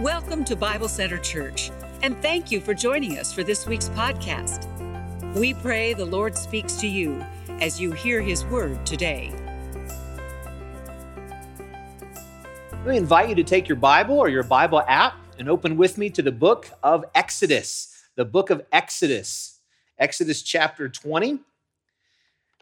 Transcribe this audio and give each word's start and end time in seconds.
Welcome 0.00 0.46
to 0.46 0.56
Bible 0.56 0.88
Center 0.88 1.18
Church, 1.18 1.70
and 2.00 2.16
thank 2.22 2.50
you 2.50 2.58
for 2.58 2.72
joining 2.72 3.18
us 3.18 3.34
for 3.34 3.44
this 3.44 3.66
week's 3.66 3.90
podcast. 3.90 4.66
We 5.36 5.52
pray 5.52 5.92
the 5.92 6.06
Lord 6.06 6.38
speaks 6.38 6.76
to 6.76 6.86
you 6.86 7.22
as 7.60 7.78
you 7.78 7.92
hear 7.92 8.22
his 8.22 8.42
word 8.46 8.86
today. 8.86 9.30
Me 12.86 12.96
invite 12.96 13.28
you 13.28 13.34
to 13.34 13.44
take 13.44 13.68
your 13.68 13.76
Bible 13.76 14.18
or 14.18 14.30
your 14.30 14.42
Bible 14.42 14.82
app 14.88 15.16
and 15.38 15.50
open 15.50 15.76
with 15.76 15.98
me 15.98 16.08
to 16.08 16.22
the 16.22 16.32
book 16.32 16.70
of 16.82 17.04
Exodus. 17.14 17.94
The 18.14 18.24
book 18.24 18.48
of 18.48 18.64
Exodus, 18.72 19.60
Exodus 19.98 20.40
chapter 20.40 20.88
20. 20.88 21.40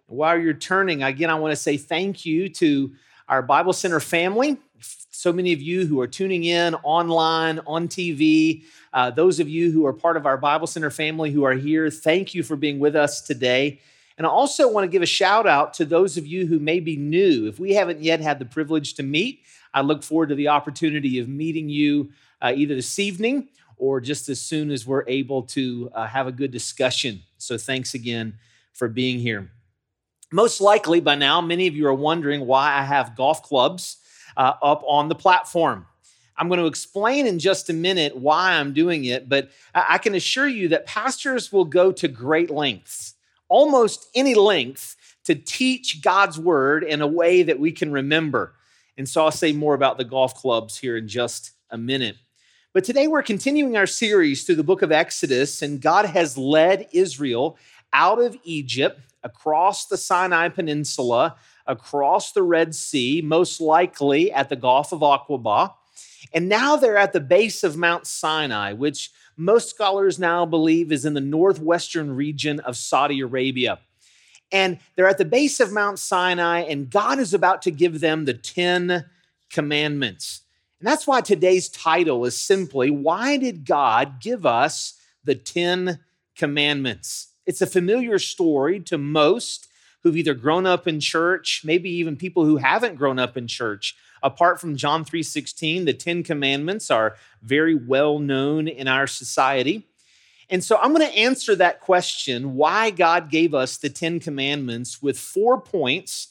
While 0.08 0.40
you're 0.40 0.54
turning, 0.54 1.04
again, 1.04 1.30
I 1.30 1.34
want 1.34 1.52
to 1.52 1.56
say 1.56 1.76
thank 1.76 2.26
you 2.26 2.48
to 2.48 2.90
our 3.28 3.42
Bible 3.42 3.72
Center 3.72 4.00
family 4.00 4.56
so 4.80 5.32
many 5.32 5.52
of 5.52 5.60
you 5.60 5.86
who 5.86 6.00
are 6.00 6.06
tuning 6.06 6.44
in 6.44 6.74
online, 6.76 7.60
on 7.66 7.88
TV, 7.88 8.62
uh, 8.92 9.10
those 9.10 9.40
of 9.40 9.48
you 9.48 9.70
who 9.70 9.84
are 9.84 9.92
part 9.92 10.16
of 10.16 10.26
our 10.26 10.36
Bible 10.36 10.66
Center 10.66 10.90
family 10.90 11.30
who 11.30 11.44
are 11.44 11.54
here, 11.54 11.90
thank 11.90 12.34
you 12.34 12.42
for 12.42 12.56
being 12.56 12.78
with 12.78 12.94
us 12.94 13.20
today. 13.20 13.80
And 14.16 14.26
I 14.26 14.30
also 14.30 14.70
want 14.70 14.84
to 14.84 14.88
give 14.88 15.02
a 15.02 15.06
shout 15.06 15.46
out 15.46 15.74
to 15.74 15.84
those 15.84 16.16
of 16.16 16.26
you 16.26 16.46
who 16.46 16.58
may 16.58 16.80
be 16.80 16.96
new. 16.96 17.46
If 17.46 17.58
we 17.60 17.74
haven't 17.74 18.02
yet 18.02 18.20
had 18.20 18.38
the 18.38 18.44
privilege 18.44 18.94
to 18.94 19.02
meet, 19.02 19.42
I 19.74 19.82
look 19.82 20.02
forward 20.02 20.28
to 20.30 20.34
the 20.34 20.48
opportunity 20.48 21.18
of 21.18 21.28
meeting 21.28 21.68
you 21.68 22.10
uh, 22.40 22.52
either 22.54 22.74
this 22.74 22.98
evening 22.98 23.48
or 23.76 24.00
just 24.00 24.28
as 24.28 24.40
soon 24.40 24.70
as 24.70 24.86
we're 24.86 25.04
able 25.06 25.42
to 25.42 25.90
uh, 25.94 26.06
have 26.06 26.26
a 26.26 26.32
good 26.32 26.50
discussion. 26.50 27.22
So 27.38 27.56
thanks 27.56 27.94
again 27.94 28.34
for 28.72 28.88
being 28.88 29.18
here. 29.18 29.50
Most 30.32 30.60
likely 30.60 31.00
by 31.00 31.14
now, 31.14 31.40
many 31.40 31.66
of 31.66 31.74
you 31.74 31.86
are 31.86 31.94
wondering 31.94 32.46
why 32.46 32.74
I 32.74 32.82
have 32.82 33.16
golf 33.16 33.42
clubs 33.42 33.98
uh, 34.38 34.54
up 34.62 34.82
on 34.86 35.08
the 35.08 35.14
platform. 35.14 35.84
I'm 36.38 36.48
going 36.48 36.60
to 36.60 36.66
explain 36.66 37.26
in 37.26 37.40
just 37.40 37.68
a 37.68 37.72
minute 37.72 38.16
why 38.16 38.52
I'm 38.52 38.72
doing 38.72 39.04
it, 39.04 39.28
but 39.28 39.50
I 39.74 39.98
can 39.98 40.14
assure 40.14 40.46
you 40.46 40.68
that 40.68 40.86
pastors 40.86 41.52
will 41.52 41.64
go 41.64 41.90
to 41.92 42.06
great 42.06 42.48
lengths, 42.48 43.14
almost 43.48 44.08
any 44.14 44.36
length, 44.36 44.94
to 45.24 45.34
teach 45.34 46.00
God's 46.00 46.38
word 46.38 46.84
in 46.84 47.02
a 47.02 47.06
way 47.06 47.42
that 47.42 47.58
we 47.58 47.72
can 47.72 47.90
remember. 47.90 48.54
And 48.96 49.08
so 49.08 49.24
I'll 49.24 49.32
say 49.32 49.52
more 49.52 49.74
about 49.74 49.98
the 49.98 50.04
golf 50.04 50.34
clubs 50.34 50.78
here 50.78 50.96
in 50.96 51.08
just 51.08 51.52
a 51.70 51.76
minute. 51.76 52.16
But 52.72 52.84
today 52.84 53.08
we're 53.08 53.22
continuing 53.22 53.76
our 53.76 53.86
series 53.86 54.44
through 54.44 54.54
the 54.54 54.62
book 54.62 54.82
of 54.82 54.92
Exodus, 54.92 55.60
and 55.62 55.80
God 55.80 56.04
has 56.06 56.38
led 56.38 56.86
Israel 56.92 57.58
out 57.92 58.20
of 58.20 58.36
Egypt 58.44 59.00
across 59.24 59.86
the 59.86 59.96
Sinai 59.96 60.48
Peninsula 60.48 61.36
across 61.68 62.32
the 62.32 62.42
Red 62.42 62.74
Sea, 62.74 63.22
most 63.22 63.60
likely 63.60 64.32
at 64.32 64.48
the 64.48 64.56
Gulf 64.56 64.92
of 64.92 65.00
Aqaba. 65.00 65.74
And 66.32 66.48
now 66.48 66.76
they're 66.76 66.96
at 66.96 67.12
the 67.12 67.20
base 67.20 67.62
of 67.62 67.76
Mount 67.76 68.06
Sinai, 68.06 68.72
which 68.72 69.12
most 69.36 69.70
scholars 69.70 70.18
now 70.18 70.44
believe 70.44 70.90
is 70.90 71.04
in 71.04 71.14
the 71.14 71.20
northwestern 71.20 72.16
region 72.16 72.58
of 72.60 72.76
Saudi 72.76 73.20
Arabia. 73.20 73.78
And 74.50 74.78
they're 74.96 75.08
at 75.08 75.18
the 75.18 75.24
base 75.24 75.60
of 75.60 75.72
Mount 75.72 75.98
Sinai, 75.98 76.60
and 76.62 76.90
God 76.90 77.18
is 77.18 77.34
about 77.34 77.62
to 77.62 77.70
give 77.70 78.00
them 78.00 78.24
the 78.24 78.34
10 78.34 79.04
commandments. 79.50 80.42
And 80.80 80.88
that's 80.88 81.06
why 81.06 81.20
today's 81.20 81.68
title 81.68 82.24
is 82.24 82.40
simply 82.40 82.90
Why 82.90 83.36
Did 83.36 83.64
God 83.64 84.20
Give 84.20 84.46
Us 84.46 84.94
the 85.22 85.34
10 85.34 86.00
Commandments? 86.36 87.28
It's 87.46 87.62
a 87.62 87.66
familiar 87.66 88.18
story 88.18 88.80
to 88.80 88.98
most 88.98 89.67
who've 90.02 90.16
either 90.16 90.34
grown 90.34 90.66
up 90.66 90.86
in 90.86 91.00
church, 91.00 91.62
maybe 91.64 91.90
even 91.90 92.16
people 92.16 92.44
who 92.44 92.56
haven't 92.56 92.96
grown 92.96 93.18
up 93.18 93.36
in 93.36 93.46
church. 93.46 93.96
Apart 94.22 94.60
from 94.60 94.76
John 94.76 95.04
3:16, 95.04 95.84
the 95.84 95.92
10 95.92 96.22
commandments 96.22 96.90
are 96.90 97.16
very 97.42 97.74
well 97.74 98.18
known 98.18 98.68
in 98.68 98.88
our 98.88 99.06
society. 99.06 99.86
And 100.50 100.64
so 100.64 100.78
I'm 100.78 100.94
going 100.94 101.06
to 101.06 101.18
answer 101.18 101.54
that 101.56 101.80
question 101.80 102.54
why 102.54 102.90
God 102.90 103.30
gave 103.30 103.54
us 103.54 103.76
the 103.76 103.90
10 103.90 104.18
commandments 104.18 105.02
with 105.02 105.18
four 105.18 105.60
points 105.60 106.28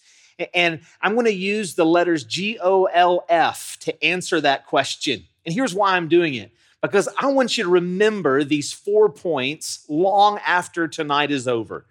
and 0.54 0.82
I'm 1.02 1.14
going 1.14 1.26
to 1.26 1.34
use 1.34 1.76
the 1.76 1.86
letters 1.86 2.24
G 2.24 2.60
O 2.62 2.86
L 2.86 3.26
F 3.30 3.78
to 3.82 4.04
answer 4.04 4.40
that 4.42 4.68
question. 4.68 5.26
And 5.46 5.54
here's 5.54 5.74
why 5.74 5.96
I'm 5.96 6.08
doing 6.08 6.36
it 6.36 6.52
because 6.82 7.10
I 7.20 7.28
want 7.28 7.58
you 7.58 7.64
to 7.64 7.70
remember 7.70 8.44
these 8.44 8.72
four 8.72 9.10
points 9.10 9.86
long 9.90 10.40
after 10.46 10.88
tonight 10.88 11.32
is 11.32 11.48
over. 11.48 11.86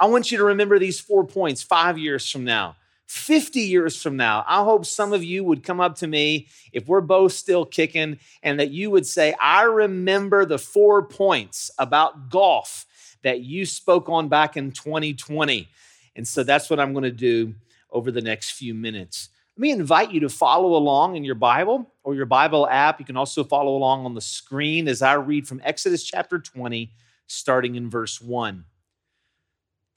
I 0.00 0.06
want 0.06 0.32
you 0.32 0.38
to 0.38 0.44
remember 0.44 0.78
these 0.78 0.98
four 0.98 1.26
points 1.26 1.62
five 1.62 1.98
years 1.98 2.28
from 2.28 2.42
now, 2.42 2.76
50 3.04 3.60
years 3.60 4.00
from 4.00 4.16
now. 4.16 4.46
I 4.48 4.64
hope 4.64 4.86
some 4.86 5.12
of 5.12 5.22
you 5.22 5.44
would 5.44 5.62
come 5.62 5.78
up 5.78 5.96
to 5.96 6.06
me 6.06 6.48
if 6.72 6.88
we're 6.88 7.02
both 7.02 7.32
still 7.32 7.66
kicking 7.66 8.18
and 8.42 8.58
that 8.58 8.70
you 8.70 8.90
would 8.90 9.06
say, 9.06 9.34
I 9.38 9.64
remember 9.64 10.46
the 10.46 10.56
four 10.56 11.02
points 11.02 11.70
about 11.78 12.30
golf 12.30 12.86
that 13.22 13.40
you 13.40 13.66
spoke 13.66 14.08
on 14.08 14.30
back 14.30 14.56
in 14.56 14.72
2020. 14.72 15.68
And 16.16 16.26
so 16.26 16.44
that's 16.44 16.70
what 16.70 16.80
I'm 16.80 16.94
going 16.94 17.04
to 17.04 17.10
do 17.10 17.54
over 17.90 18.10
the 18.10 18.22
next 18.22 18.52
few 18.52 18.72
minutes. 18.72 19.28
Let 19.54 19.60
me 19.60 19.70
invite 19.72 20.12
you 20.12 20.20
to 20.20 20.30
follow 20.30 20.76
along 20.76 21.16
in 21.16 21.24
your 21.24 21.34
Bible 21.34 21.92
or 22.04 22.14
your 22.14 22.24
Bible 22.24 22.66
app. 22.70 23.00
You 23.00 23.04
can 23.04 23.18
also 23.18 23.44
follow 23.44 23.76
along 23.76 24.06
on 24.06 24.14
the 24.14 24.22
screen 24.22 24.88
as 24.88 25.02
I 25.02 25.12
read 25.14 25.46
from 25.46 25.60
Exodus 25.62 26.02
chapter 26.02 26.38
20, 26.38 26.90
starting 27.26 27.74
in 27.74 27.90
verse 27.90 28.18
1. 28.18 28.64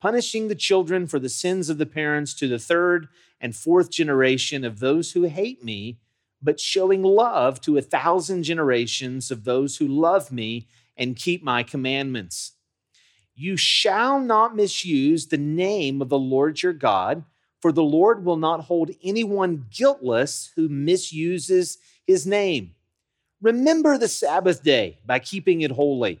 punishing 0.00 0.48
the 0.48 0.54
children 0.54 1.06
for 1.06 1.18
the 1.18 1.28
sins 1.28 1.68
of 1.68 1.78
the 1.78 1.86
parents 1.86 2.34
to 2.34 2.48
the 2.48 2.58
third 2.58 3.08
and 3.40 3.54
fourth 3.54 3.90
generation 3.90 4.64
of 4.64 4.80
those 4.80 5.12
who 5.12 5.24
hate 5.24 5.62
me, 5.62 5.98
but 6.42 6.58
showing 6.58 7.02
love 7.02 7.60
to 7.60 7.76
a 7.76 7.82
thousand 7.82 8.42
generations 8.42 9.30
of 9.30 9.44
those 9.44 9.76
who 9.76 9.86
love 9.86 10.32
me 10.32 10.66
and 10.96 11.16
keep 11.16 11.42
my 11.42 11.62
commandments. 11.62 12.52
You 13.34 13.56
shall 13.56 14.20
not 14.20 14.56
misuse 14.56 15.26
the 15.26 15.38
name 15.38 16.02
of 16.02 16.08
the 16.08 16.18
Lord 16.18 16.62
your 16.62 16.72
God, 16.72 17.24
for 17.60 17.72
the 17.72 17.82
Lord 17.82 18.24
will 18.24 18.36
not 18.36 18.64
hold 18.64 18.90
anyone 19.02 19.66
guiltless 19.70 20.50
who 20.56 20.68
misuses 20.68 21.78
his 22.06 22.26
name. 22.26 22.74
Remember 23.42 23.96
the 23.96 24.08
Sabbath 24.08 24.62
day 24.62 24.98
by 25.06 25.18
keeping 25.18 25.60
it 25.62 25.70
holy. 25.70 26.20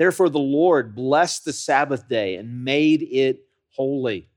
Therefore, 0.00 0.30
the 0.30 0.38
Lord 0.38 0.94
blessed 0.94 1.44
the 1.44 1.52
Sabbath 1.52 2.08
day 2.08 2.36
and 2.36 2.64
made 2.64 3.02
it 3.02 3.44
holy. 3.68 4.30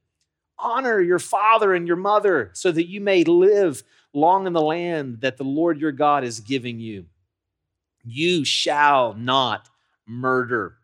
Honor 0.59 0.99
your 0.99 1.19
father 1.19 1.73
and 1.73 1.87
your 1.87 1.95
mother 1.95 2.49
so 2.51 2.69
that 2.69 2.89
you 2.89 2.99
may 2.99 3.23
live 3.23 3.81
long 4.11 4.45
in 4.45 4.51
the 4.51 4.61
land 4.61 5.21
that 5.21 5.37
the 5.37 5.45
Lord 5.45 5.79
your 5.79 5.93
God 5.93 6.25
is 6.25 6.41
giving 6.41 6.81
you. 6.81 7.05
You 8.03 8.43
shall 8.43 9.13
not 9.13 9.69
murder. 10.05 10.79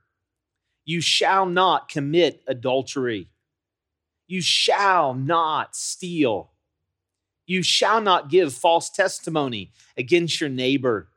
You 0.86 1.02
shall 1.02 1.46
not 1.46 1.90
commit 1.90 2.42
adultery. 2.48 3.28
You 4.28 4.40
shall 4.40 5.14
not 5.14 5.76
steal. 5.76 6.52
You 7.46 7.64
shall 7.64 8.00
not 8.00 8.30
give 8.30 8.54
false 8.54 8.90
testimony 8.90 9.74
against 9.98 10.40
your 10.40 10.50
neighbor. 10.50 11.10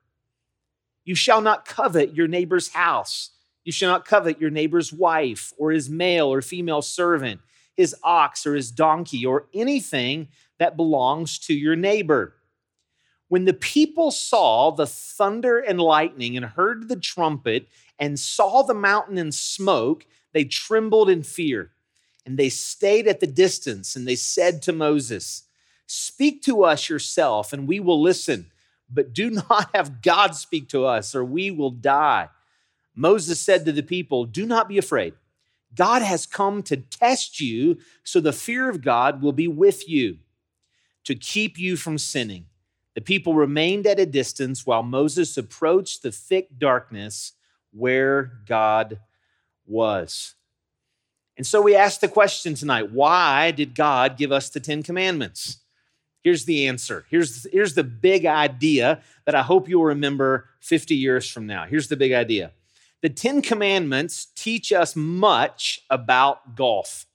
You 1.04 1.14
shall 1.14 1.40
not 1.40 1.64
covet 1.64 2.16
your 2.16 2.26
neighbor's 2.26 2.70
house. 2.70 3.30
You 3.64 3.72
shall 3.72 3.90
not 3.90 4.04
covet 4.04 4.40
your 4.40 4.50
neighbor's 4.50 4.92
wife 4.92 5.52
or 5.56 5.70
his 5.70 5.88
male 5.88 6.32
or 6.32 6.42
female 6.42 6.82
servant, 6.82 7.40
his 7.76 7.94
ox 8.02 8.46
or 8.46 8.54
his 8.54 8.70
donkey, 8.70 9.24
or 9.24 9.46
anything 9.54 10.28
that 10.58 10.76
belongs 10.76 11.38
to 11.40 11.54
your 11.54 11.76
neighbor. 11.76 12.34
When 13.28 13.44
the 13.44 13.54
people 13.54 14.10
saw 14.10 14.70
the 14.70 14.86
thunder 14.86 15.58
and 15.58 15.80
lightning 15.80 16.36
and 16.36 16.44
heard 16.44 16.88
the 16.88 16.96
trumpet 16.96 17.68
and 17.98 18.18
saw 18.18 18.62
the 18.62 18.74
mountain 18.74 19.16
in 19.16 19.32
smoke, 19.32 20.04
they 20.32 20.44
trembled 20.44 21.08
in 21.08 21.22
fear. 21.22 21.70
And 22.26 22.38
they 22.38 22.48
stayed 22.48 23.08
at 23.08 23.20
the 23.20 23.26
distance 23.26 23.96
and 23.96 24.06
they 24.06 24.16
said 24.16 24.62
to 24.62 24.72
Moses, 24.72 25.44
Speak 25.86 26.42
to 26.42 26.64
us 26.64 26.88
yourself 26.88 27.52
and 27.52 27.66
we 27.66 27.80
will 27.80 28.00
listen, 28.00 28.50
but 28.90 29.12
do 29.12 29.30
not 29.50 29.70
have 29.74 30.02
God 30.02 30.34
speak 30.34 30.68
to 30.68 30.84
us 30.84 31.14
or 31.14 31.24
we 31.24 31.50
will 31.50 31.70
die. 31.70 32.28
Moses 32.94 33.40
said 33.40 33.64
to 33.64 33.72
the 33.72 33.82
people, 33.82 34.24
Do 34.24 34.46
not 34.46 34.68
be 34.68 34.78
afraid. 34.78 35.14
God 35.74 36.02
has 36.02 36.26
come 36.26 36.62
to 36.64 36.76
test 36.76 37.40
you, 37.40 37.78
so 38.04 38.20
the 38.20 38.32
fear 38.32 38.68
of 38.68 38.82
God 38.82 39.22
will 39.22 39.32
be 39.32 39.48
with 39.48 39.88
you 39.88 40.18
to 41.04 41.14
keep 41.14 41.58
you 41.58 41.76
from 41.76 41.98
sinning. 41.98 42.46
The 42.94 43.00
people 43.00 43.34
remained 43.34 43.86
at 43.86 43.98
a 43.98 44.06
distance 44.06 44.66
while 44.66 44.82
Moses 44.82 45.36
approached 45.38 46.02
the 46.02 46.12
thick 46.12 46.58
darkness 46.58 47.32
where 47.72 48.32
God 48.46 49.00
was. 49.66 50.34
And 51.38 51.46
so 51.46 51.62
we 51.62 51.74
ask 51.74 52.00
the 52.00 52.08
question 52.08 52.54
tonight 52.54 52.92
why 52.92 53.50
did 53.50 53.74
God 53.74 54.18
give 54.18 54.30
us 54.30 54.50
the 54.50 54.60
Ten 54.60 54.82
Commandments? 54.82 55.58
Here's 56.22 56.44
the 56.44 56.68
answer. 56.68 57.04
Here's, 57.10 57.46
here's 57.50 57.74
the 57.74 57.82
big 57.82 58.26
idea 58.26 59.00
that 59.24 59.34
I 59.34 59.42
hope 59.42 59.68
you'll 59.68 59.84
remember 59.84 60.50
50 60.60 60.94
years 60.94 61.28
from 61.28 61.46
now. 61.46 61.64
Here's 61.64 61.88
the 61.88 61.96
big 61.96 62.12
idea 62.12 62.52
the 63.02 63.10
Ten 63.10 63.42
Commandments 63.42 64.28
teach 64.34 64.72
us 64.72 64.96
much 64.96 65.80
about 65.90 66.54
golf. 66.54 67.06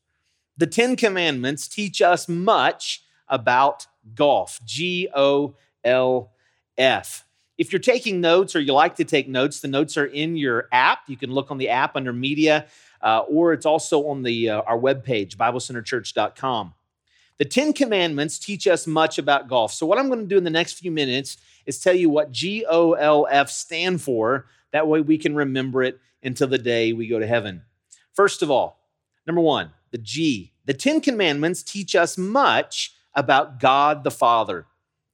The 0.57 0.67
Ten 0.67 0.95
Commandments 0.95 1.67
teach 1.67 2.01
us 2.01 2.27
much 2.27 3.03
about 3.29 3.87
golf. 4.13 4.59
G 4.65 5.07
O 5.15 5.55
L 5.83 6.31
F. 6.77 7.23
If 7.57 7.71
you're 7.71 7.79
taking 7.79 8.21
notes 8.21 8.55
or 8.55 8.59
you 8.59 8.73
like 8.73 8.97
to 8.97 9.05
take 9.05 9.27
notes, 9.27 9.61
the 9.61 9.67
notes 9.67 9.97
are 9.97 10.05
in 10.05 10.35
your 10.35 10.67
app. 10.71 10.99
You 11.07 11.17
can 11.17 11.31
look 11.31 11.49
on 11.49 11.57
the 11.57 11.69
app 11.69 11.95
under 11.95 12.13
media, 12.13 12.67
uh, 13.01 13.21
or 13.21 13.53
it's 13.53 13.65
also 13.65 14.07
on 14.07 14.23
the 14.23 14.49
uh, 14.49 14.61
our 14.61 14.77
webpage, 14.77 15.37
BibleCenterChurch.com. 15.37 16.73
The 17.37 17.45
Ten 17.45 17.71
Commandments 17.71 18.39
teach 18.39 18.67
us 18.67 18.87
much 18.87 19.17
about 19.19 19.47
golf. 19.47 19.71
So, 19.71 19.85
what 19.85 19.97
I'm 19.97 20.07
going 20.07 20.19
to 20.19 20.25
do 20.25 20.37
in 20.37 20.43
the 20.43 20.49
next 20.49 20.73
few 20.73 20.91
minutes 20.91 21.37
is 21.65 21.79
tell 21.79 21.95
you 21.95 22.09
what 22.09 22.31
G 22.31 22.65
O 22.69 22.93
L 22.93 23.25
F 23.31 23.49
stand 23.49 24.01
for 24.01 24.47
that 24.71 24.87
way 24.87 25.01
we 25.01 25.17
can 25.17 25.35
remember 25.35 25.83
it 25.83 25.99
until 26.23 26.47
the 26.47 26.57
day 26.57 26.93
we 26.93 27.07
go 27.07 27.19
to 27.19 27.27
heaven. 27.27 27.63
First 28.13 28.41
of 28.41 28.51
all, 28.51 28.79
number 29.25 29.41
one, 29.41 29.71
the 29.91 29.97
G. 29.97 30.53
The 30.65 30.73
Ten 30.73 30.99
Commandments 31.01 31.63
teach 31.63 31.95
us 31.95 32.17
much 32.17 32.93
about 33.13 33.59
God 33.59 34.03
the 34.03 34.11
Father. 34.11 34.65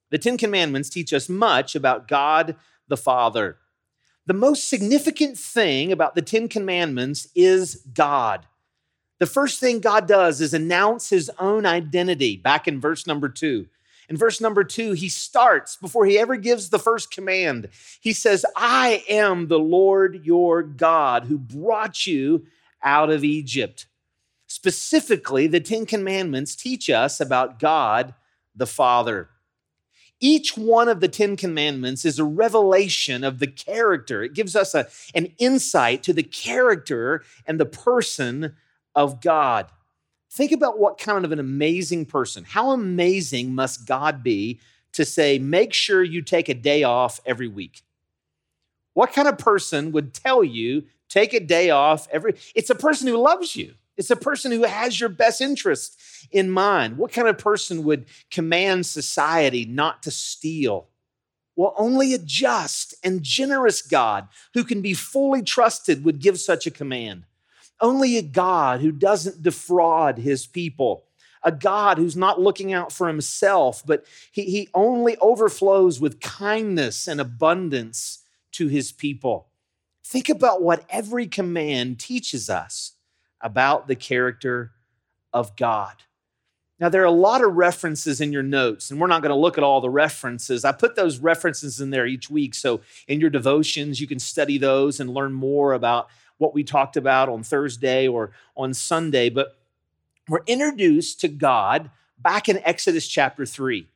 The 0.10 0.18
Ten 0.18 0.38
Commandments 0.38 0.90
teach 0.90 1.14
us 1.14 1.30
much 1.30 1.76
about 1.76 2.08
God 2.08 2.56
the 2.88 2.98
Father. 2.98 3.58
The 4.26 4.34
most 4.34 4.70
significant 4.70 5.38
thing 5.38 5.92
about 5.92 6.16
the 6.16 6.22
Ten 6.22 6.48
Commandments 6.48 7.28
is 7.36 7.84
God. 7.94 8.46
The 9.20 9.26
first 9.26 9.60
thing 9.60 9.80
God 9.80 10.08
does 10.08 10.42
is 10.42 10.54
announce 10.54 11.10
his 11.10 11.32
own 11.40 11.66
identity 11.66 12.38
back 12.38 12.68
in 12.68 12.82
verse 12.82 13.06
number 13.06 13.30
two. 13.30 13.68
In 14.14 14.20
verse 14.20 14.40
number 14.40 14.64
two, 14.64 14.92
he 14.92 15.10
starts 15.10 15.76
before 15.76 16.06
he 16.06 16.20
ever 16.20 16.36
gives 16.36 16.70
the 16.70 16.78
first 16.78 17.10
command. 17.10 17.70
He 18.00 18.14
says, 18.14 18.46
I 18.56 19.04
am 19.10 19.48
the 19.48 19.58
Lord 19.58 20.24
your 20.24 20.62
God 20.62 21.24
who 21.24 21.40
brought 21.40 22.06
you 22.06 22.46
out 22.84 23.10
of 23.10 23.24
Egypt. 23.24 23.88
Specifically, 24.46 25.48
the 25.48 25.60
Ten 25.60 25.88
Commandments 25.88 26.56
teach 26.56 26.92
us 26.92 27.20
about 27.20 27.58
God 27.58 28.14
the 28.56 28.68
Father. 28.68 29.30
Each 30.20 30.56
one 30.56 30.90
of 30.90 31.00
the 31.00 31.08
Ten 31.08 31.36
Commandments 31.36 32.06
is 32.06 32.20
a 32.20 32.24
revelation 32.24 33.24
of 33.24 33.40
the 33.40 33.48
character. 33.48 34.22
It 34.22 34.36
gives 34.36 34.56
us 34.56 34.76
a, 34.76 34.86
an 35.16 35.34
insight 35.40 36.04
to 36.04 36.14
the 36.14 36.22
character 36.22 37.24
and 37.48 37.60
the 37.60 37.66
person 37.66 38.56
of 38.94 39.22
God. 39.22 39.72
Think 40.34 40.52
about 40.52 40.80
what 40.80 40.98
kind 40.98 41.26
of 41.26 41.32
an 41.32 41.38
amazing 41.38 42.08
person, 42.08 42.44
how 42.44 42.72
amazing 42.72 43.54
must 43.54 43.86
God 43.86 44.24
be 44.24 44.60
to 44.94 45.06
say, 45.06 45.38
make 45.38 45.74
sure 45.74 46.02
you 46.02 46.24
take 46.24 46.50
a 46.50 46.56
day 46.56 46.82
off 46.82 47.20
every 47.24 47.48
week? 47.48 47.84
What 48.96 49.14
kind 49.14 49.28
of 49.28 49.38
person 49.38 49.92
would 49.92 50.12
tell 50.12 50.44
you, 50.44 50.86
take 51.08 51.36
a 51.36 51.40
day 51.40 51.70
off 51.70 52.08
every? 52.12 52.34
It's 52.56 52.72
a 52.72 52.76
person 52.76 53.08
who 53.08 53.18
loves 53.18 53.56
you. 53.56 53.76
It's 53.96 54.10
a 54.10 54.16
person 54.16 54.52
who 54.52 54.64
has 54.64 55.00
your 55.00 55.10
best 55.10 55.40
interest 55.40 56.00
in 56.32 56.50
mind. 56.50 56.98
What 56.98 57.12
kind 57.12 57.28
of 57.28 57.38
person 57.38 57.84
would 57.84 58.06
command 58.32 58.88
society 58.88 59.66
not 59.66 60.02
to 60.02 60.10
steal? 60.10 60.88
Well, 61.56 61.76
only 61.78 62.16
a 62.16 62.18
just 62.18 62.96
and 63.04 63.22
generous 63.22 63.84
God 63.84 64.30
who 64.56 64.64
can 64.64 64.82
be 64.82 64.96
fully 64.96 65.44
trusted 65.44 66.04
would 66.04 66.18
give 66.18 66.40
such 66.40 66.66
a 66.66 66.72
command. 66.72 67.26
Only 67.84 68.16
a 68.16 68.22
God 68.22 68.80
who 68.80 68.94
doesn't 68.94 69.44
defraud 69.44 70.18
his 70.18 70.48
people, 70.48 71.04
a 71.44 71.52
God 71.52 71.98
who's 71.98 72.16
not 72.16 72.40
looking 72.40 72.72
out 72.72 72.94
for 72.94 73.10
himself, 73.10 73.84
but 73.86 74.06
he, 74.32 74.44
he 74.44 74.70
only 74.74 75.18
overflows 75.18 76.00
with 76.00 76.22
kindness 76.22 77.10
and 77.10 77.20
abundance 77.20 78.20
to 78.54 78.70
his 78.70 78.94
people. 78.94 79.50
Think 80.06 80.30
about 80.30 80.64
what 80.64 80.86
every 80.90 81.28
command 81.28 82.00
teaches 82.00 82.50
us 82.50 82.94
about 83.42 83.90
the 83.90 83.98
character 83.98 84.72
of 85.34 85.58
God. 85.58 85.96
Now, 86.80 86.88
there 86.88 87.02
are 87.02 87.06
a 87.06 87.12
lot 87.12 87.44
of 87.44 87.54
references 87.54 88.22
in 88.22 88.32
your 88.32 88.44
notes, 88.44 88.92
and 88.92 89.00
we're 89.00 89.08
not 89.08 89.22
going 89.22 89.30
to 89.30 89.40
look 89.40 89.58
at 89.58 89.64
all 89.64 89.82
the 89.82 89.90
references. 89.90 90.66
I 90.66 90.72
put 90.72 90.96
those 90.96 91.20
references 91.20 91.82
in 91.82 91.90
there 91.90 92.06
each 92.06 92.30
week. 92.30 92.56
So, 92.56 92.82
in 93.08 93.20
your 93.20 93.30
devotions, 93.30 94.02
you 94.02 94.08
can 94.08 94.20
study 94.20 94.58
those 94.58 95.00
and 95.00 95.14
learn 95.14 95.34
more 95.34 95.74
about 95.74 96.10
what 96.44 96.54
we 96.54 96.64
talked 96.64 96.98
about 96.98 97.30
on 97.30 97.42
Thursday 97.42 98.06
or 98.06 98.32
on 98.58 98.74
Sunday, 98.74 99.30
but 99.30 99.58
we're 100.28 100.44
introduced 100.46 101.22
to 101.22 101.30
God 101.30 101.90
back 102.20 102.50
in 102.50 102.60
Exodus 102.66 103.08
chapter 103.08 103.46
3. 103.46 103.88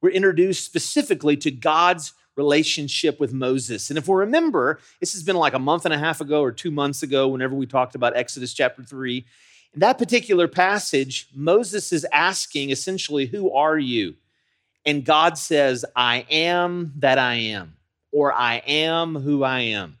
We're 0.00 0.10
introduced 0.10 0.64
specifically 0.64 1.36
to 1.36 1.50
God's 1.50 2.14
relationship 2.36 3.20
with 3.20 3.34
Moses. 3.34 3.90
And 3.90 3.98
if 3.98 4.08
we 4.08 4.14
remember, 4.16 4.80
this 4.98 5.12
has 5.12 5.22
been 5.22 5.36
like 5.36 5.52
a 5.52 5.58
month 5.58 5.84
and 5.84 5.92
a 5.92 5.98
half 5.98 6.22
ago 6.22 6.40
or 6.40 6.52
two 6.52 6.70
months 6.70 7.02
ago, 7.02 7.28
whenever 7.28 7.54
we 7.54 7.66
talked 7.66 7.94
about 7.94 8.16
Exodus 8.16 8.54
chapter 8.54 8.82
3. 8.82 9.24
In 9.74 9.80
that 9.80 9.98
particular 9.98 10.48
passage, 10.48 11.28
Moses 11.34 11.92
is 11.92 12.06
asking 12.12 12.70
essentially, 12.70 13.26
Who 13.26 13.52
are 13.52 13.78
you? 13.78 14.14
And 14.86 15.04
God 15.04 15.36
says, 15.36 15.84
I 15.94 16.26
am 16.30 16.94
that 16.96 17.18
I 17.18 17.34
am, 17.34 17.76
or 18.10 18.32
I 18.32 18.56
am 18.66 19.16
who 19.16 19.44
I 19.44 19.60
am. 19.60 19.98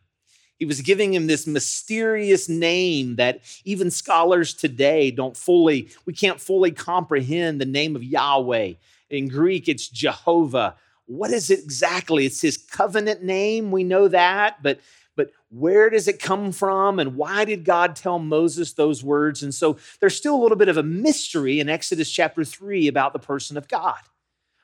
He 0.64 0.66
was 0.66 0.80
giving 0.80 1.12
him 1.12 1.26
this 1.26 1.46
mysterious 1.46 2.48
name 2.48 3.16
that 3.16 3.42
even 3.66 3.90
scholars 3.90 4.54
today 4.54 5.10
don't 5.10 5.36
fully, 5.36 5.90
we 6.06 6.14
can't 6.14 6.40
fully 6.40 6.70
comprehend 6.70 7.60
the 7.60 7.66
name 7.66 7.94
of 7.94 8.02
Yahweh. 8.02 8.72
In 9.10 9.28
Greek, 9.28 9.68
it's 9.68 9.88
Jehovah. 9.88 10.76
What 11.04 11.32
is 11.32 11.50
it 11.50 11.58
exactly? 11.58 12.24
It's 12.24 12.40
his 12.40 12.56
covenant 12.56 13.22
name. 13.22 13.72
We 13.72 13.84
know 13.84 14.08
that, 14.08 14.62
but 14.62 14.80
but 15.16 15.32
where 15.50 15.90
does 15.90 16.08
it 16.08 16.18
come 16.18 16.50
from 16.50 16.98
and 16.98 17.14
why 17.14 17.44
did 17.44 17.66
God 17.66 17.94
tell 17.94 18.18
Moses 18.18 18.72
those 18.72 19.04
words? 19.04 19.42
And 19.42 19.54
so 19.54 19.76
there's 20.00 20.16
still 20.16 20.34
a 20.34 20.40
little 20.40 20.56
bit 20.56 20.70
of 20.70 20.78
a 20.78 20.82
mystery 20.82 21.60
in 21.60 21.68
Exodus 21.68 22.10
chapter 22.10 22.42
3 22.42 22.88
about 22.88 23.12
the 23.12 23.18
person 23.18 23.58
of 23.58 23.68
God. 23.68 24.00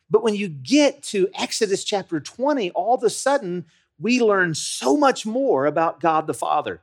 But 0.09 0.25
when 0.25 0.35
you 0.35 0.49
get 0.49 1.03
to 1.05 1.29
Exodus 1.35 1.85
chapter 1.85 2.21
20, 2.21 2.71
all 2.71 2.95
of 2.95 3.05
a 3.05 3.11
sudden 3.11 3.67
we 4.00 4.21
learn 4.21 4.54
so 4.54 4.97
much 4.97 5.26
more 5.26 5.66
about 5.66 6.00
God 6.00 6.26
the 6.26 6.35
Father. 6.35 6.80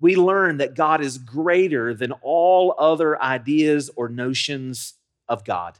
We 0.00 0.16
learn 0.16 0.58
that 0.58 0.74
God 0.74 1.00
is 1.00 1.18
greater 1.18 1.94
than 1.94 2.12
all 2.20 2.74
other 2.78 3.20
ideas 3.20 3.90
or 3.96 4.08
notions 4.08 4.94
of 5.28 5.44
God. 5.44 5.78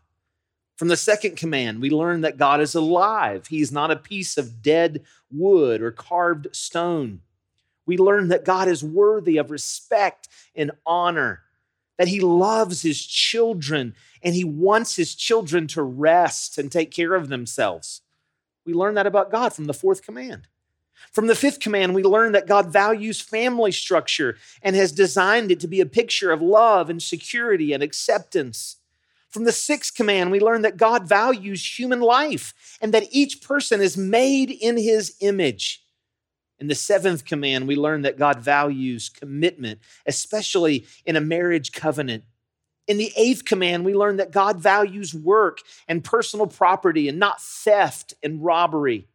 From 0.76 0.88
the 0.88 0.96
second 0.96 1.36
command, 1.36 1.80
we 1.80 1.90
learn 1.90 2.20
that 2.20 2.36
God 2.36 2.60
is 2.60 2.74
alive. 2.74 3.48
He's 3.48 3.72
not 3.72 3.90
a 3.90 3.96
piece 3.96 4.36
of 4.36 4.62
dead 4.62 5.04
wood 5.30 5.82
or 5.82 5.90
carved 5.90 6.48
stone. 6.52 7.20
We 7.84 7.96
learn 7.96 8.28
that 8.28 8.44
God 8.44 8.68
is 8.68 8.84
worthy 8.84 9.38
of 9.38 9.50
respect 9.50 10.28
and 10.54 10.70
honor, 10.86 11.42
that 11.96 12.08
He 12.08 12.20
loves 12.20 12.82
His 12.82 13.04
children 13.04 13.94
and 14.22 14.34
He 14.36 14.44
wants 14.44 14.94
His 14.94 15.16
children 15.16 15.66
to 15.68 15.82
rest 15.82 16.58
and 16.58 16.70
take 16.70 16.92
care 16.92 17.14
of 17.14 17.28
themselves. 17.28 18.02
We 18.64 18.72
learn 18.72 18.94
that 18.94 19.06
about 19.06 19.32
God 19.32 19.52
from 19.52 19.64
the 19.64 19.74
fourth 19.74 20.02
command. 20.02 20.46
From 21.12 21.26
the 21.26 21.34
fifth 21.34 21.60
command, 21.60 21.94
we 21.94 22.02
learn 22.02 22.32
that 22.32 22.46
God 22.46 22.72
values 22.72 23.20
family 23.20 23.72
structure 23.72 24.36
and 24.62 24.76
has 24.76 24.92
designed 24.92 25.50
it 25.50 25.60
to 25.60 25.68
be 25.68 25.80
a 25.80 25.86
picture 25.86 26.30
of 26.30 26.42
love 26.42 26.90
and 26.90 27.02
security 27.02 27.72
and 27.72 27.82
acceptance. 27.82 28.76
From 29.30 29.44
the 29.44 29.52
sixth 29.52 29.94
command, 29.94 30.30
we 30.30 30.40
learn 30.40 30.62
that 30.62 30.76
God 30.76 31.08
values 31.08 31.78
human 31.78 32.00
life 32.00 32.78
and 32.80 32.94
that 32.94 33.08
each 33.10 33.42
person 33.42 33.80
is 33.80 33.96
made 33.96 34.50
in 34.50 34.76
his 34.76 35.14
image. 35.20 35.84
In 36.58 36.66
the 36.66 36.74
seventh 36.74 37.24
command, 37.24 37.68
we 37.68 37.76
learn 37.76 38.02
that 38.02 38.18
God 38.18 38.40
values 38.40 39.08
commitment, 39.08 39.80
especially 40.06 40.86
in 41.06 41.14
a 41.14 41.20
marriage 41.20 41.72
covenant. 41.72 42.24
In 42.88 42.96
the 42.96 43.12
eighth 43.16 43.44
command, 43.44 43.84
we 43.84 43.94
learn 43.94 44.16
that 44.16 44.30
God 44.30 44.58
values 44.58 45.14
work 45.14 45.58
and 45.86 46.02
personal 46.02 46.46
property 46.46 47.08
and 47.08 47.18
not 47.18 47.40
theft 47.40 48.14
and 48.22 48.42
robbery. 48.42 49.06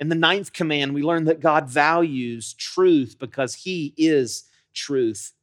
In 0.00 0.08
the 0.08 0.14
ninth 0.14 0.54
command, 0.54 0.94
we 0.94 1.02
learn 1.02 1.24
that 1.24 1.40
God 1.40 1.68
values 1.68 2.54
truth 2.54 3.16
because 3.18 3.54
he 3.54 3.92
is 3.98 4.44
truth. 4.72 5.34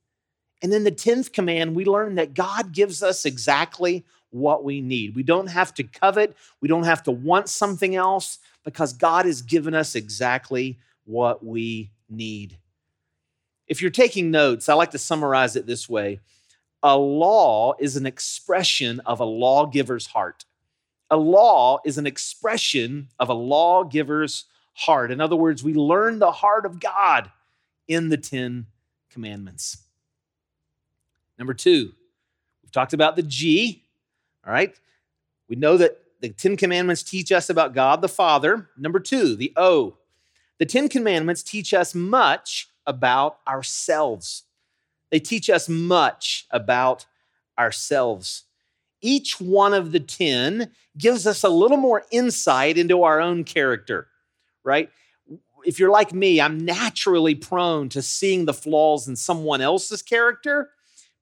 And 0.64 0.74
in 0.74 0.84
the 0.84 0.92
10th 0.92 1.32
command, 1.32 1.76
we 1.76 1.86
learn 1.86 2.16
that 2.16 2.34
God 2.34 2.72
gives 2.72 3.04
us 3.04 3.24
exactly 3.24 4.04
what 4.32 4.64
we 4.64 4.82
need. 4.82 5.16
We 5.16 5.24
don't 5.24 5.48
have 5.48 5.74
to 5.76 5.84
covet, 5.84 6.36
we 6.60 6.68
don't 6.68 6.84
have 6.84 7.04
to 7.04 7.12
want 7.12 7.50
something 7.50 7.96
else 7.96 8.40
because 8.64 8.94
God 8.94 9.26
has 9.26 9.42
given 9.42 9.76
us 9.76 9.96
exactly 9.96 10.80
what 11.06 11.46
we 11.46 11.92
need. 12.10 12.58
If 13.68 13.82
you're 13.82 13.92
taking 13.92 14.32
notes, 14.32 14.68
I 14.68 14.74
like 14.74 14.92
to 14.92 14.98
summarize 14.98 15.56
it 15.56 15.68
this 15.68 15.88
way 15.88 16.20
a 16.84 16.98
law 16.98 17.74
is 17.80 17.96
an 17.96 18.06
expression 18.06 19.02
of 19.06 19.20
a 19.20 19.26
lawgiver's 19.26 20.08
heart. 20.08 20.46
A 21.10 21.18
law 21.18 21.80
is 21.86 21.98
an 21.98 22.08
expression 22.08 23.10
of 23.20 23.30
a 23.30 23.34
lawgiver's 23.34 24.46
heart. 24.74 25.12
In 25.12 25.22
other 25.22 25.36
words, 25.36 25.64
we 25.64 25.74
learn 25.74 26.20
the 26.20 26.32
heart 26.32 26.66
of 26.66 26.80
God 26.80 27.32
in 27.88 28.10
the 28.10 28.18
Ten 28.18 28.68
Commandments. 29.10 29.78
Number 31.40 31.54
two, 31.54 31.94
we've 32.62 32.72
talked 32.72 32.94
about 32.94 33.16
the 33.16 33.24
G, 33.24 33.84
all 34.46 34.52
right? 34.52 34.78
We 35.48 35.56
know 35.56 35.78
that 35.78 35.98
the 36.20 36.30
Ten 36.30 36.58
Commandments 36.58 37.04
teach 37.04 37.32
us 37.32 37.50
about 37.50 37.74
God 37.74 38.02
the 38.02 38.10
Father. 38.10 38.70
Number 38.78 39.00
two, 39.00 39.36
the 39.36 39.54
O. 39.56 39.98
The 40.58 40.66
Ten 40.66 40.90
Commandments 40.90 41.44
teach 41.44 41.74
us 41.74 41.94
much 41.94 42.70
about 42.86 43.40
ourselves. 43.48 44.44
They 45.10 45.20
teach 45.20 45.50
us 45.50 45.70
much 45.70 46.48
about 46.52 47.06
ourselves. 47.58 48.44
Each 49.08 49.40
one 49.40 49.74
of 49.74 49.94
the 49.94 50.02
10 50.02 50.70
gives 50.98 51.26
us 51.26 51.42
a 51.46 51.50
little 51.50 51.78
more 51.78 52.04
insight 52.12 52.78
into 52.78 53.04
our 53.04 53.22
own 53.22 53.46
character, 53.46 54.10
right? 54.66 54.90
If 55.66 55.80
you're 55.80 55.92
like 55.92 56.12
me, 56.12 56.42
I'm 56.42 56.66
naturally 56.66 57.34
prone 57.34 57.88
to 57.90 58.02
seeing 58.02 58.44
the 58.44 58.54
flaws 58.54 59.08
in 59.08 59.16
someone 59.16 59.62
else's 59.62 60.02
character, 60.02 60.72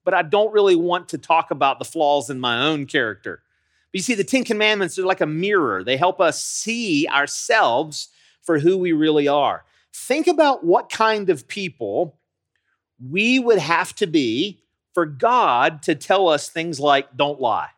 but 0.03 0.15
I 0.15 0.23
don't 0.23 0.51
really 0.51 0.75
want 0.75 1.09
to 1.09 1.19
talk 1.19 1.51
about 1.51 1.77
the 1.77 1.85
flaws 1.85 2.31
in 2.31 2.39
my 2.39 2.65
own 2.65 2.87
character. 2.87 3.43
But 3.91 3.99
you 3.99 4.01
see, 4.01 4.15
the 4.15 4.23
Ten 4.23 4.43
Commandments 4.43 4.97
are 4.97 5.05
like 5.05 5.21
a 5.21 5.27
mirror, 5.27 5.83
they 5.83 5.95
help 5.95 6.19
us 6.19 6.43
see 6.43 7.07
ourselves 7.07 8.09
for 8.41 8.57
who 8.57 8.79
we 8.79 8.93
really 8.93 9.27
are. 9.27 9.63
Think 9.93 10.25
about 10.25 10.63
what 10.63 10.89
kind 10.89 11.29
of 11.29 11.47
people 11.47 12.17
we 12.99 13.37
would 13.37 13.59
have 13.59 13.93
to 13.97 14.07
be 14.07 14.63
for 14.95 15.05
God 15.05 15.83
to 15.83 15.93
tell 15.93 16.27
us 16.27 16.49
things 16.49 16.79
like, 16.79 17.15
don't 17.15 17.39
lie. 17.39 17.69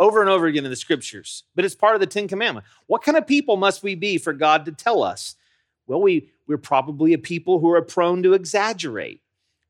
Over 0.00 0.22
and 0.22 0.30
over 0.30 0.46
again 0.46 0.64
in 0.64 0.70
the 0.70 0.76
scriptures, 0.76 1.44
but 1.54 1.64
it's 1.64 1.74
part 1.74 1.94
of 1.94 2.00
the 2.00 2.06
Ten 2.06 2.26
Commandments. 2.26 2.68
What 2.86 3.02
kind 3.02 3.18
of 3.18 3.26
people 3.26 3.58
must 3.58 3.82
we 3.82 3.94
be 3.94 4.16
for 4.16 4.32
God 4.32 4.64
to 4.64 4.72
tell 4.72 5.02
us? 5.02 5.36
Well, 5.86 6.00
we, 6.00 6.30
we're 6.46 6.56
probably 6.56 7.12
a 7.12 7.18
people 7.18 7.60
who 7.60 7.70
are 7.72 7.82
prone 7.82 8.22
to 8.22 8.32
exaggerate, 8.32 9.20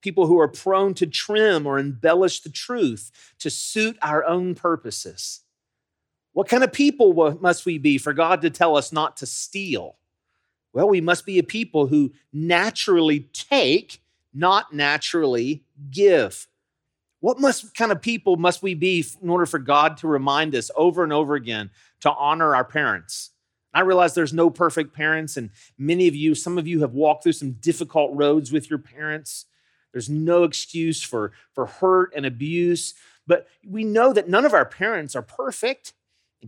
people 0.02 0.28
who 0.28 0.38
are 0.38 0.46
prone 0.46 0.94
to 0.94 1.06
trim 1.06 1.66
or 1.66 1.80
embellish 1.80 2.40
the 2.40 2.48
truth 2.48 3.10
to 3.40 3.50
suit 3.50 3.98
our 4.02 4.24
own 4.24 4.54
purposes. 4.54 5.40
What 6.32 6.48
kind 6.48 6.62
of 6.62 6.72
people 6.72 7.36
must 7.40 7.66
we 7.66 7.78
be 7.78 7.98
for 7.98 8.12
God 8.12 8.40
to 8.42 8.50
tell 8.50 8.76
us 8.76 8.92
not 8.92 9.16
to 9.16 9.26
steal? 9.26 9.96
Well, 10.72 10.88
we 10.88 11.00
must 11.00 11.26
be 11.26 11.40
a 11.40 11.42
people 11.42 11.88
who 11.88 12.12
naturally 12.32 13.28
take 13.32 14.00
not 14.32 14.72
naturally 14.72 15.64
give. 15.90 16.46
What 17.20 17.38
must 17.38 17.74
kind 17.74 17.92
of 17.92 18.00
people 18.00 18.36
must 18.36 18.62
we 18.62 18.74
be 18.74 19.04
in 19.22 19.28
order 19.28 19.46
for 19.46 19.58
God 19.58 19.98
to 19.98 20.08
remind 20.08 20.54
us 20.54 20.70
over 20.74 21.04
and 21.04 21.12
over 21.12 21.34
again 21.34 21.70
to 22.00 22.10
honor 22.10 22.54
our 22.54 22.64
parents? 22.64 23.30
I 23.72 23.80
realize 23.80 24.14
there's 24.14 24.32
no 24.32 24.50
perfect 24.50 24.94
parents, 24.94 25.36
and 25.36 25.50
many 25.78 26.08
of 26.08 26.14
you, 26.14 26.34
some 26.34 26.58
of 26.58 26.66
you 26.66 26.80
have 26.80 26.94
walked 26.94 27.22
through 27.22 27.34
some 27.34 27.52
difficult 27.52 28.10
roads 28.14 28.50
with 28.50 28.68
your 28.68 28.80
parents. 28.80 29.46
There's 29.92 30.08
no 30.08 30.44
excuse 30.44 31.02
for, 31.02 31.32
for 31.52 31.66
hurt 31.66 32.12
and 32.16 32.26
abuse, 32.26 32.94
but 33.26 33.46
we 33.64 33.84
know 33.84 34.12
that 34.12 34.28
none 34.28 34.44
of 34.44 34.54
our 34.54 34.64
parents 34.64 35.14
are 35.14 35.22
perfect. 35.22 35.92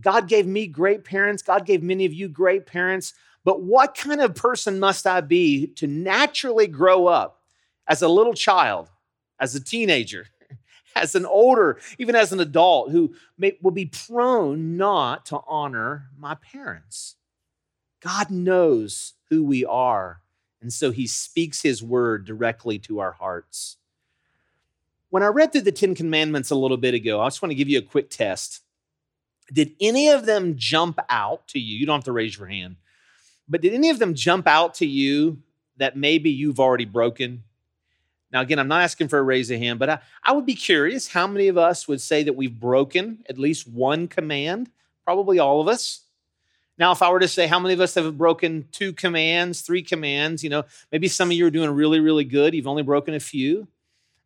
God 0.01 0.27
gave 0.27 0.45
me 0.45 0.67
great 0.67 1.05
parents, 1.05 1.43
God 1.43 1.65
gave 1.65 1.83
many 1.83 2.05
of 2.05 2.13
you 2.13 2.27
great 2.27 2.65
parents. 2.65 3.13
But 3.45 3.61
what 3.61 3.95
kind 3.95 4.21
of 4.21 4.35
person 4.35 4.79
must 4.79 5.05
I 5.05 5.21
be 5.21 5.67
to 5.75 5.87
naturally 5.87 6.67
grow 6.67 7.07
up 7.07 7.41
as 7.87 8.01
a 8.01 8.07
little 8.07 8.33
child, 8.33 8.89
as 9.39 9.53
a 9.55 9.63
teenager, 9.63 10.27
as 10.95 11.15
an 11.15 11.25
older, 11.25 11.79
even 11.97 12.15
as 12.15 12.31
an 12.31 12.39
adult 12.39 12.91
who 12.91 13.13
may, 13.37 13.57
will 13.61 13.71
be 13.71 13.85
prone 13.85 14.77
not 14.77 15.25
to 15.27 15.39
honor 15.47 16.09
my 16.17 16.35
parents. 16.35 17.15
God 18.01 18.29
knows 18.29 19.13
who 19.29 19.43
we 19.43 19.65
are, 19.65 20.21
and 20.61 20.71
so 20.71 20.91
he 20.91 21.07
speaks 21.07 21.61
his 21.61 21.81
word 21.81 22.25
directly 22.25 22.77
to 22.79 22.99
our 22.99 23.13
hearts. 23.13 23.77
When 25.09 25.23
I 25.23 25.27
read 25.27 25.51
through 25.51 25.61
the 25.61 25.71
Ten 25.71 25.95
Commandments 25.95 26.49
a 26.49 26.55
little 26.55 26.77
bit 26.77 26.93
ago, 26.93 27.21
I 27.21 27.27
just 27.27 27.41
want 27.41 27.51
to 27.51 27.55
give 27.55 27.69
you 27.69 27.77
a 27.79 27.83
quick 27.83 28.09
test. 28.09 28.61
Did 29.51 29.73
any 29.79 30.09
of 30.09 30.25
them 30.25 30.55
jump 30.57 30.99
out 31.09 31.47
to 31.49 31.59
you? 31.59 31.77
You 31.77 31.85
don't 31.85 31.97
have 31.97 32.05
to 32.05 32.11
raise 32.11 32.37
your 32.37 32.47
hand, 32.47 32.77
but 33.47 33.61
did 33.61 33.73
any 33.73 33.89
of 33.89 33.99
them 33.99 34.15
jump 34.15 34.47
out 34.47 34.73
to 34.75 34.85
you 34.85 35.41
that 35.77 35.97
maybe 35.97 36.29
you've 36.29 36.59
already 36.59 36.85
broken? 36.85 37.43
Now, 38.33 38.41
again, 38.41 38.57
I'm 38.57 38.67
not 38.67 38.81
asking 38.81 39.09
for 39.09 39.19
a 39.19 39.23
raise 39.23 39.51
of 39.51 39.59
hand, 39.59 39.77
but 39.77 39.89
I, 39.89 39.99
I 40.23 40.31
would 40.31 40.47
be 40.47 40.55
curious 40.55 41.07
how 41.07 41.27
many 41.27 41.47
of 41.49 41.57
us 41.57 41.87
would 41.87 42.01
say 42.01 42.23
that 42.23 42.35
we've 42.35 42.59
broken 42.59 43.23
at 43.29 43.37
least 43.37 43.67
one 43.67 44.07
command? 44.07 44.71
Probably 45.05 45.37
all 45.37 45.61
of 45.61 45.67
us. 45.67 46.01
Now, 46.79 46.91
if 46.91 47.03
I 47.03 47.11
were 47.11 47.19
to 47.19 47.27
say 47.27 47.45
how 47.45 47.59
many 47.59 47.75
of 47.75 47.79
us 47.79 47.93
have 47.93 48.17
broken 48.17 48.67
two 48.71 48.91
commands, 48.91 49.61
three 49.61 49.83
commands, 49.83 50.43
you 50.43 50.49
know, 50.49 50.63
maybe 50.91 51.07
some 51.07 51.29
of 51.29 51.37
you 51.37 51.45
are 51.45 51.51
doing 51.51 51.69
really, 51.69 51.99
really 51.99 52.23
good. 52.23 52.55
You've 52.55 52.65
only 52.65 52.81
broken 52.81 53.13
a 53.13 53.19
few. 53.19 53.67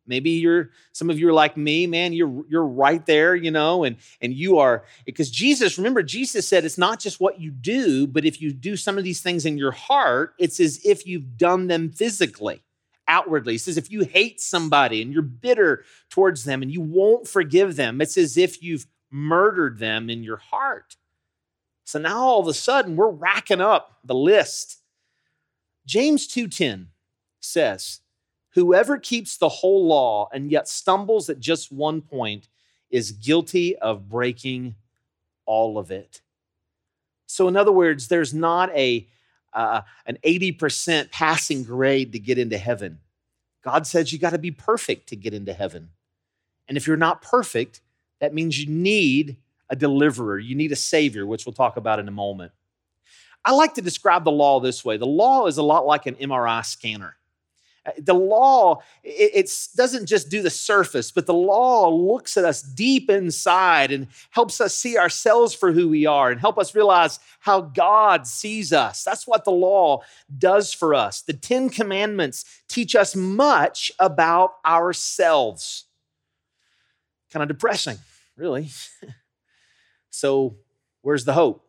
Maybe 0.06 0.30
you're 0.30 0.70
some 0.92 1.10
of 1.10 1.18
you 1.18 1.28
are 1.28 1.34
like 1.34 1.58
me, 1.58 1.86
man. 1.86 2.14
You're 2.14 2.46
you're 2.48 2.64
right 2.64 3.04
there, 3.04 3.36
you 3.36 3.50
know, 3.50 3.84
and 3.84 3.96
and 4.22 4.32
you 4.32 4.56
are 4.56 4.84
because 5.04 5.30
Jesus. 5.30 5.76
Remember, 5.76 6.02
Jesus 6.02 6.48
said 6.48 6.64
it's 6.64 6.78
not 6.78 6.98
just 6.98 7.20
what 7.20 7.38
you 7.38 7.50
do, 7.50 8.06
but 8.06 8.24
if 8.24 8.40
you 8.40 8.50
do 8.50 8.74
some 8.74 8.96
of 8.96 9.04
these 9.04 9.20
things 9.20 9.44
in 9.44 9.58
your 9.58 9.72
heart, 9.72 10.32
it's 10.38 10.60
as 10.60 10.80
if 10.82 11.06
you've 11.06 11.36
done 11.36 11.66
them 11.66 11.90
physically 11.90 12.62
outwardly. 13.08 13.54
He 13.54 13.58
says, 13.58 13.76
if 13.76 13.90
you 13.90 14.04
hate 14.04 14.40
somebody 14.40 15.02
and 15.02 15.12
you're 15.12 15.22
bitter 15.22 15.84
towards 16.10 16.44
them 16.44 16.62
and 16.62 16.70
you 16.70 16.80
won't 16.80 17.26
forgive 17.26 17.76
them, 17.76 18.00
it's 18.00 18.16
as 18.16 18.36
if 18.36 18.62
you've 18.62 18.86
murdered 19.10 19.78
them 19.78 20.10
in 20.10 20.22
your 20.22 20.36
heart. 20.36 20.96
So 21.84 21.98
now 21.98 22.18
all 22.18 22.40
of 22.40 22.46
a 22.46 22.54
sudden 22.54 22.96
we're 22.96 23.10
racking 23.10 23.62
up 23.62 23.98
the 24.04 24.14
list. 24.14 24.82
James 25.86 26.28
2:10 26.28 26.88
says, 27.40 28.00
Whoever 28.50 28.98
keeps 28.98 29.36
the 29.36 29.48
whole 29.48 29.86
law 29.86 30.28
and 30.32 30.50
yet 30.50 30.68
stumbles 30.68 31.30
at 31.30 31.40
just 31.40 31.72
one 31.72 32.02
point 32.02 32.48
is 32.90 33.12
guilty 33.12 33.76
of 33.76 34.08
breaking 34.08 34.74
all 35.46 35.78
of 35.78 35.90
it. 35.90 36.20
So, 37.26 37.46
in 37.46 37.56
other 37.56 37.72
words, 37.72 38.08
there's 38.08 38.34
not 38.34 38.70
a 38.76 39.06
uh, 39.58 39.82
an 40.06 40.16
80% 40.24 41.10
passing 41.10 41.64
grade 41.64 42.12
to 42.12 42.20
get 42.20 42.38
into 42.38 42.56
heaven. 42.56 43.00
God 43.64 43.88
says 43.88 44.12
you 44.12 44.18
got 44.18 44.30
to 44.30 44.38
be 44.38 44.52
perfect 44.52 45.08
to 45.08 45.16
get 45.16 45.34
into 45.34 45.52
heaven. 45.52 45.90
And 46.68 46.76
if 46.76 46.86
you're 46.86 46.96
not 46.96 47.22
perfect, 47.22 47.80
that 48.20 48.32
means 48.32 48.58
you 48.58 48.70
need 48.72 49.36
a 49.68 49.74
deliverer, 49.74 50.38
you 50.38 50.54
need 50.54 50.70
a 50.70 50.76
savior, 50.76 51.26
which 51.26 51.44
we'll 51.44 51.52
talk 51.52 51.76
about 51.76 51.98
in 51.98 52.06
a 52.06 52.12
moment. 52.12 52.52
I 53.44 53.52
like 53.52 53.74
to 53.74 53.82
describe 53.82 54.24
the 54.24 54.30
law 54.30 54.60
this 54.60 54.84
way 54.84 54.96
the 54.96 55.06
law 55.06 55.46
is 55.46 55.58
a 55.58 55.62
lot 55.62 55.86
like 55.86 56.06
an 56.06 56.14
MRI 56.14 56.64
scanner. 56.64 57.16
Uh, 57.88 57.92
the 57.98 58.14
law, 58.14 58.82
it, 59.02 59.50
doesn't 59.76 60.06
just 60.06 60.28
do 60.28 60.42
the 60.42 60.50
surface, 60.50 61.10
but 61.10 61.26
the 61.26 61.34
law 61.34 61.88
looks 61.88 62.36
at 62.36 62.44
us 62.44 62.62
deep 62.62 63.08
inside 63.08 63.90
and 63.92 64.08
helps 64.30 64.60
us 64.60 64.76
see 64.76 64.98
ourselves 64.98 65.54
for 65.54 65.72
who 65.72 65.88
we 65.88 66.04
are 66.04 66.30
and 66.30 66.40
help 66.40 66.58
us 66.58 66.74
realize 66.74 67.18
how 67.40 67.60
God 67.60 68.26
sees 68.26 68.72
us. 68.72 69.04
That's 69.04 69.26
what 69.26 69.44
the 69.44 69.52
law 69.52 70.02
does 70.38 70.72
for 70.72 70.94
us. 70.94 71.22
The 71.22 71.32
Ten 71.32 71.70
Commandments 71.70 72.44
teach 72.68 72.94
us 72.94 73.16
much 73.16 73.90
about 73.98 74.54
ourselves. 74.66 75.84
Kind 77.32 77.42
of 77.42 77.48
depressing, 77.48 77.98
really. 78.36 78.68
so, 80.10 80.56
where's 81.02 81.24
the 81.24 81.34
hope? 81.34 81.64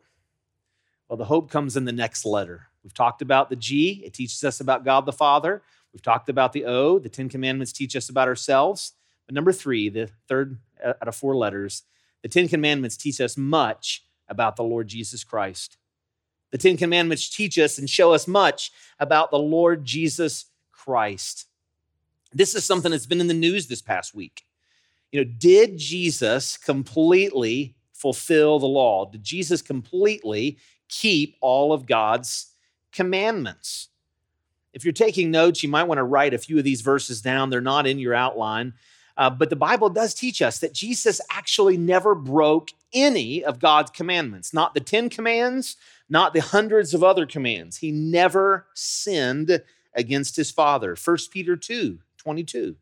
Well, 1.08 1.16
the 1.16 1.24
hope 1.24 1.50
comes 1.50 1.76
in 1.76 1.84
the 1.84 1.92
next 1.92 2.24
letter. 2.24 2.68
We've 2.82 2.94
talked 2.94 3.22
about 3.22 3.50
the 3.50 3.56
G, 3.56 4.02
it 4.04 4.14
teaches 4.14 4.42
us 4.44 4.60
about 4.60 4.84
God 4.84 5.06
the 5.06 5.12
Father. 5.12 5.62
We've 5.92 6.02
talked 6.02 6.28
about 6.28 6.52
the 6.52 6.64
O. 6.64 6.98
The 6.98 7.08
Ten 7.08 7.28
Commandments 7.28 7.72
teach 7.72 7.96
us 7.96 8.08
about 8.08 8.28
ourselves. 8.28 8.92
But 9.26 9.34
number 9.34 9.52
three, 9.52 9.88
the 9.88 10.10
third 10.28 10.58
uh, 10.84 10.94
out 11.00 11.08
of 11.08 11.16
four 11.16 11.36
letters, 11.36 11.82
the 12.22 12.28
Ten 12.28 12.48
Commandments 12.48 12.96
teach 12.96 13.20
us 13.20 13.36
much 13.36 14.04
about 14.28 14.56
the 14.56 14.62
Lord 14.62 14.88
Jesus 14.88 15.24
Christ. 15.24 15.76
The 16.50 16.58
Ten 16.58 16.76
Commandments 16.76 17.28
teach 17.28 17.58
us 17.58 17.78
and 17.78 17.88
show 17.88 18.12
us 18.12 18.26
much 18.26 18.72
about 18.98 19.30
the 19.30 19.38
Lord 19.38 19.84
Jesus 19.84 20.46
Christ. 20.72 21.46
This 22.32 22.54
is 22.54 22.64
something 22.64 22.90
that's 22.90 23.06
been 23.06 23.20
in 23.20 23.26
the 23.28 23.34
news 23.34 23.66
this 23.66 23.82
past 23.82 24.14
week. 24.14 24.44
You 25.12 25.20
know, 25.24 25.30
did 25.38 25.78
Jesus 25.78 26.56
completely 26.56 27.74
fulfill 27.92 28.58
the 28.58 28.66
law? 28.66 29.10
Did 29.10 29.24
Jesus 29.24 29.62
completely 29.62 30.58
keep 30.88 31.36
all 31.40 31.72
of 31.72 31.86
God's 31.86 32.52
commandments? 32.92 33.89
If 34.72 34.84
you're 34.84 34.92
taking 34.92 35.30
notes, 35.30 35.62
you 35.62 35.68
might 35.68 35.84
want 35.84 35.98
to 35.98 36.04
write 36.04 36.34
a 36.34 36.38
few 36.38 36.58
of 36.58 36.64
these 36.64 36.80
verses 36.80 37.20
down. 37.20 37.50
They're 37.50 37.60
not 37.60 37.86
in 37.86 37.98
your 37.98 38.14
outline. 38.14 38.74
Uh, 39.16 39.28
but 39.30 39.50
the 39.50 39.56
Bible 39.56 39.90
does 39.90 40.14
teach 40.14 40.40
us 40.40 40.60
that 40.60 40.72
Jesus 40.72 41.20
actually 41.30 41.76
never 41.76 42.14
broke 42.14 42.70
any 42.92 43.44
of 43.44 43.58
God's 43.58 43.90
commandments, 43.90 44.54
not 44.54 44.74
the 44.74 44.80
10 44.80 45.10
commands, 45.10 45.76
not 46.08 46.32
the 46.32 46.40
hundreds 46.40 46.94
of 46.94 47.04
other 47.04 47.26
commands. 47.26 47.76
He 47.76 47.92
never 47.92 48.66
sinned 48.74 49.62
against 49.94 50.36
his 50.36 50.50
Father. 50.50 50.96
1 50.96 51.16
Peter 51.30 51.56
2 51.56 51.98
22. 52.16 52.76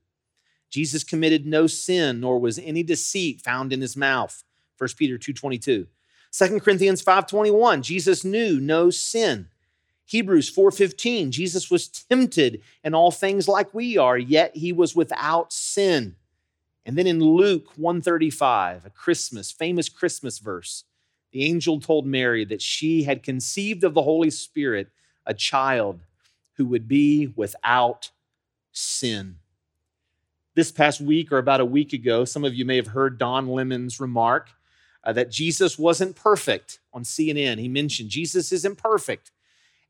Jesus 0.71 1.03
committed 1.03 1.47
no 1.47 1.67
sin, 1.67 2.21
nor 2.21 2.39
was 2.39 2.59
any 2.59 2.83
deceit 2.83 3.41
found 3.41 3.73
in 3.73 3.81
his 3.81 3.97
mouth. 3.97 4.45
1 4.77 4.91
Peter 4.97 5.19
2 5.19 5.33
22. 5.33 5.87
2 6.31 6.61
Corinthians 6.61 7.01
5 7.01 7.27
21. 7.27 7.83
Jesus 7.83 8.25
knew 8.25 8.61
no 8.61 8.91
sin. 8.91 9.49
Hebrews 10.09 10.51
4:15 10.51 11.31
Jesus 11.31 11.71
was 11.71 11.87
tempted 11.87 12.63
in 12.83 12.95
all 12.95 13.11
things 13.11 13.47
like 13.47 13.75
we 13.75 13.99
are 13.99 14.17
yet 14.17 14.57
he 14.57 14.73
was 14.73 14.97
without 14.97 15.53
sin. 15.53 16.17
And 16.87 16.97
then 16.97 17.07
in 17.07 17.21
Luke 17.21 17.77
135, 17.77 18.87
a 18.87 18.91
Christmas, 18.91 19.53
famous 19.53 19.91
Christmas 19.91 20.39
verse, 20.39 20.85
the 21.33 21.45
angel 21.45 21.79
told 21.79 22.07
Mary 22.07 22.47
that 22.47 22.63
she 22.63 23.03
had 23.03 23.23
conceived 23.23 23.85
of 23.85 23.93
the 23.93 24.03
Holy 24.03 24.31
Spirit 24.31 24.89
a 25.27 25.35
child 25.35 26.01
who 26.55 26.65
would 26.65 26.89
be 26.89 27.31
without 27.37 28.11
sin. 28.73 29.37
This 30.55 30.73
past 30.73 31.03
week, 31.03 31.31
or 31.31 31.37
about 31.37 31.61
a 31.61 31.67
week 31.67 31.93
ago, 31.93 32.25
some 32.25 32.45
of 32.45 32.55
you 32.55 32.65
may 32.65 32.77
have 32.77 32.89
heard 32.89 33.19
Don 33.19 33.49
Lemon's 33.49 34.01
remark 34.01 34.49
uh, 35.05 35.13
that 35.13 35.31
Jesus 35.31 35.79
wasn't 35.79 36.17
perfect 36.17 36.81
on 36.95 37.03
CNN. 37.03 37.59
He 37.59 37.69
mentioned 37.69 38.09
Jesus 38.09 38.51
isn't 38.51 38.79
perfect. 38.79 39.31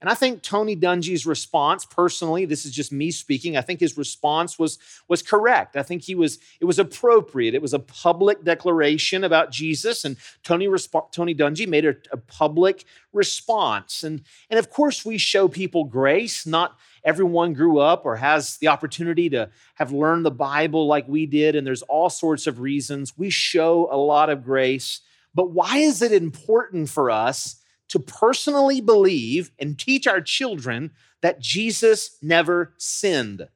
And 0.00 0.08
I 0.08 0.14
think 0.14 0.42
Tony 0.42 0.76
Dungy's 0.76 1.26
response, 1.26 1.84
personally, 1.84 2.44
this 2.44 2.64
is 2.64 2.70
just 2.70 2.92
me 2.92 3.10
speaking, 3.10 3.56
I 3.56 3.62
think 3.62 3.80
his 3.80 3.98
response 3.98 4.56
was, 4.56 4.78
was 5.08 5.22
correct. 5.22 5.76
I 5.76 5.82
think 5.82 6.02
he 6.02 6.14
was, 6.14 6.38
it 6.60 6.66
was 6.66 6.78
appropriate. 6.78 7.54
It 7.54 7.62
was 7.62 7.74
a 7.74 7.80
public 7.80 8.44
declaration 8.44 9.24
about 9.24 9.50
Jesus, 9.50 10.04
and 10.04 10.16
Tony, 10.44 10.68
resp- 10.68 11.10
Tony 11.10 11.34
Dungy 11.34 11.66
made 11.66 11.84
a, 11.84 11.96
a 12.12 12.16
public 12.16 12.84
response. 13.12 14.04
And, 14.04 14.22
and 14.50 14.58
of 14.58 14.70
course, 14.70 15.04
we 15.04 15.18
show 15.18 15.48
people 15.48 15.82
grace. 15.82 16.46
Not 16.46 16.78
everyone 17.04 17.52
grew 17.52 17.80
up 17.80 18.06
or 18.06 18.16
has 18.16 18.58
the 18.58 18.68
opportunity 18.68 19.28
to 19.30 19.50
have 19.74 19.90
learned 19.90 20.24
the 20.24 20.30
Bible 20.30 20.86
like 20.86 21.08
we 21.08 21.26
did, 21.26 21.56
and 21.56 21.66
there's 21.66 21.82
all 21.82 22.08
sorts 22.08 22.46
of 22.46 22.60
reasons. 22.60 23.18
We 23.18 23.30
show 23.30 23.88
a 23.90 23.96
lot 23.96 24.30
of 24.30 24.44
grace. 24.44 25.00
But 25.34 25.50
why 25.50 25.78
is 25.78 26.02
it 26.02 26.12
important 26.12 26.88
for 26.88 27.10
us? 27.10 27.57
To 27.88 27.98
personally 27.98 28.80
believe 28.80 29.50
and 29.58 29.78
teach 29.78 30.06
our 30.06 30.20
children 30.20 30.92
that 31.20 31.40
Jesus 31.40 32.16
never 32.22 32.74
sinned. 32.76 33.48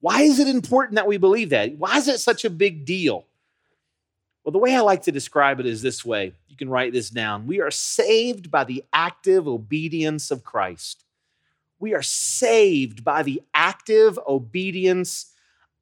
Why 0.00 0.22
is 0.22 0.38
it 0.38 0.48
important 0.48 0.94
that 0.94 1.08
we 1.08 1.16
believe 1.16 1.50
that? 1.50 1.76
Why 1.76 1.96
is 1.96 2.08
it 2.08 2.20
such 2.20 2.44
a 2.44 2.50
big 2.50 2.84
deal? 2.84 3.24
Well, 4.44 4.52
the 4.52 4.58
way 4.58 4.74
I 4.74 4.80
like 4.80 5.02
to 5.02 5.12
describe 5.12 5.60
it 5.60 5.66
is 5.66 5.82
this 5.82 6.04
way. 6.04 6.32
You 6.48 6.56
can 6.56 6.70
write 6.70 6.92
this 6.92 7.10
down. 7.10 7.46
We 7.46 7.60
are 7.60 7.70
saved 7.70 8.50
by 8.50 8.64
the 8.64 8.84
active 8.92 9.48
obedience 9.48 10.30
of 10.30 10.44
Christ. 10.44 11.04
We 11.80 11.94
are 11.94 12.02
saved 12.02 13.04
by 13.04 13.22
the 13.22 13.42
active 13.52 14.18
obedience 14.26 15.34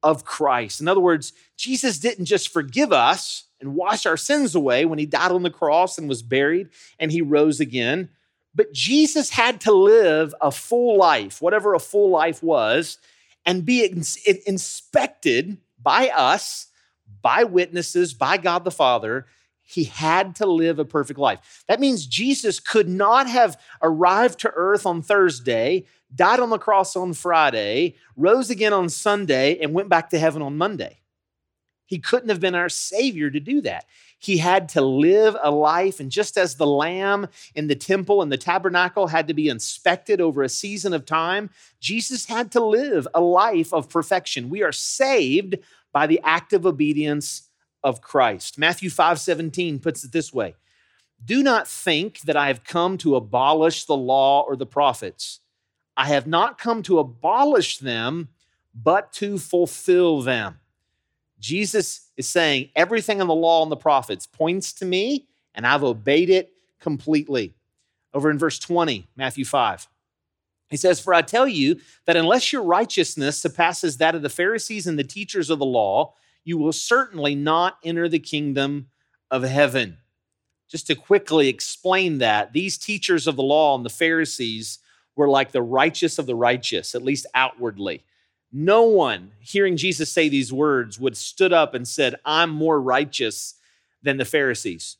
of 0.03 0.25
Christ. 0.25 0.81
In 0.81 0.87
other 0.87 0.99
words, 0.99 1.33
Jesus 1.57 1.99
didn't 1.99 2.25
just 2.25 2.53
forgive 2.53 2.93
us 2.93 3.45
and 3.59 3.75
wash 3.75 4.05
our 4.05 4.17
sins 4.17 4.55
away 4.55 4.85
when 4.85 4.99
he 4.99 5.05
died 5.05 5.31
on 5.31 5.43
the 5.43 5.49
cross 5.49 5.97
and 5.97 6.07
was 6.07 6.21
buried 6.21 6.69
and 6.99 7.11
he 7.11 7.21
rose 7.21 7.59
again. 7.59 8.09
But 8.53 8.73
Jesus 8.73 9.29
had 9.29 9.61
to 9.61 9.71
live 9.71 10.33
a 10.41 10.51
full 10.51 10.97
life, 10.97 11.41
whatever 11.41 11.73
a 11.73 11.79
full 11.79 12.09
life 12.09 12.41
was, 12.41 12.97
and 13.45 13.65
be 13.65 13.83
inspected 14.45 15.57
by 15.81 16.09
us, 16.09 16.67
by 17.21 17.43
witnesses, 17.43 18.13
by 18.13 18.37
God 18.37 18.63
the 18.63 18.71
Father. 18.71 19.25
He 19.69 19.83
had 19.83 20.33
to 20.37 20.45
live 20.45 20.79
a 20.79 20.85
perfect 20.85 21.19
life. 21.19 21.63
That 21.67 21.81
means 21.81 22.07
Jesus 22.07 22.57
could 22.57 22.87
not 22.87 23.27
have 23.27 23.59
arrived 23.81 24.39
to 24.39 24.51
earth 24.55 24.85
on 24.85 25.01
Thursday, 25.01 25.83
died 26.15 26.39
on 26.39 26.49
the 26.49 26.57
cross 26.57 26.95
on 26.95 27.11
Friday, 27.11 27.95
rose 28.15 28.49
again 28.49 28.71
on 28.71 28.87
Sunday, 28.87 29.59
and 29.59 29.73
went 29.73 29.89
back 29.89 30.09
to 30.11 30.19
heaven 30.19 30.41
on 30.41 30.57
Monday. 30.57 31.01
He 31.85 31.99
couldn't 31.99 32.29
have 32.29 32.39
been 32.39 32.55
our 32.55 32.69
Savior 32.69 33.29
to 33.29 33.41
do 33.41 33.59
that. 33.61 33.85
He 34.19 34.37
had 34.37 34.69
to 34.69 34.81
live 34.81 35.35
a 35.43 35.51
life, 35.51 35.99
and 35.99 36.09
just 36.09 36.37
as 36.37 36.55
the 36.55 36.65
lamb 36.65 37.27
in 37.53 37.67
the 37.67 37.75
temple 37.75 38.21
and 38.21 38.31
the 38.31 38.37
tabernacle 38.37 39.07
had 39.07 39.27
to 39.27 39.33
be 39.33 39.49
inspected 39.49 40.21
over 40.21 40.43
a 40.43 40.49
season 40.49 40.93
of 40.93 41.05
time, 41.05 41.49
Jesus 41.81 42.25
had 42.25 42.53
to 42.53 42.63
live 42.63 43.05
a 43.13 43.19
life 43.19 43.73
of 43.73 43.89
perfection. 43.89 44.49
We 44.49 44.63
are 44.63 44.71
saved 44.71 45.57
by 45.91 46.07
the 46.07 46.21
act 46.23 46.53
of 46.53 46.65
obedience 46.65 47.46
of 47.83 48.01
Christ. 48.01 48.57
Matthew 48.57 48.89
5 48.89 49.19
17 49.19 49.79
puts 49.79 50.03
it 50.03 50.11
this 50.11 50.33
way 50.33 50.55
Do 51.23 51.43
not 51.43 51.67
think 51.67 52.21
that 52.21 52.37
I 52.37 52.47
have 52.47 52.63
come 52.63 52.97
to 52.99 53.15
abolish 53.15 53.85
the 53.85 53.97
law 53.97 54.41
or 54.41 54.55
the 54.55 54.65
prophets. 54.65 55.39
I 55.95 56.05
have 56.07 56.27
not 56.27 56.59
come 56.59 56.83
to 56.83 56.99
abolish 56.99 57.79
them, 57.79 58.29
but 58.75 59.11
to 59.13 59.39
fulfill 59.39 60.21
them. 60.21 60.59
Jesus 61.39 62.11
is 62.17 62.27
saying 62.27 62.69
everything 62.75 63.19
in 63.19 63.27
the 63.27 63.35
law 63.35 63.63
and 63.63 63.71
the 63.71 63.77
prophets 63.77 64.27
points 64.27 64.73
to 64.73 64.85
me, 64.85 65.27
and 65.55 65.65
I've 65.65 65.83
obeyed 65.83 66.29
it 66.29 66.51
completely. 66.79 67.53
Over 68.13 68.31
in 68.31 68.39
verse 68.39 68.59
20, 68.59 69.07
Matthew 69.15 69.45
5. 69.45 69.87
He 70.69 70.77
says, 70.77 70.99
For 70.99 71.13
I 71.13 71.21
tell 71.21 71.47
you 71.47 71.79
that 72.05 72.17
unless 72.17 72.51
your 72.51 72.63
righteousness 72.63 73.39
surpasses 73.39 73.97
that 73.97 74.15
of 74.15 74.21
the 74.21 74.29
Pharisees 74.29 74.87
and 74.87 74.99
the 74.99 75.03
teachers 75.03 75.49
of 75.49 75.59
the 75.59 75.65
law, 75.65 76.13
you 76.47 76.57
will 76.57 76.71
certainly 76.71 77.35
not 77.35 77.77
enter 77.83 78.07
the 78.07 78.19
kingdom 78.19 78.87
of 79.29 79.43
heaven. 79.43 79.97
Just 80.69 80.87
to 80.87 80.95
quickly 80.95 81.49
explain 81.49 82.19
that, 82.19 82.53
these 82.53 82.77
teachers 82.77 83.27
of 83.27 83.35
the 83.35 83.43
law 83.43 83.75
and 83.75 83.83
the 83.83 83.89
Pharisees 83.89 84.79
were 85.17 85.27
like 85.27 85.51
the 85.51 85.61
righteous 85.61 86.17
of 86.17 86.25
the 86.25 86.35
righteous, 86.35 86.95
at 86.95 87.03
least 87.03 87.25
outwardly. 87.33 88.05
No 88.49 88.83
one 88.83 89.33
hearing 89.41 89.75
Jesus 89.75 90.09
say 90.09 90.29
these 90.29 90.53
words 90.53 90.97
would 90.97 91.17
stood 91.17 91.51
up 91.51 91.73
and 91.73 91.85
said, 91.85 92.15
I'm 92.23 92.49
more 92.49 92.79
righteous 92.79 93.55
than 94.01 94.15
the 94.15 94.23
Pharisees. 94.23 94.95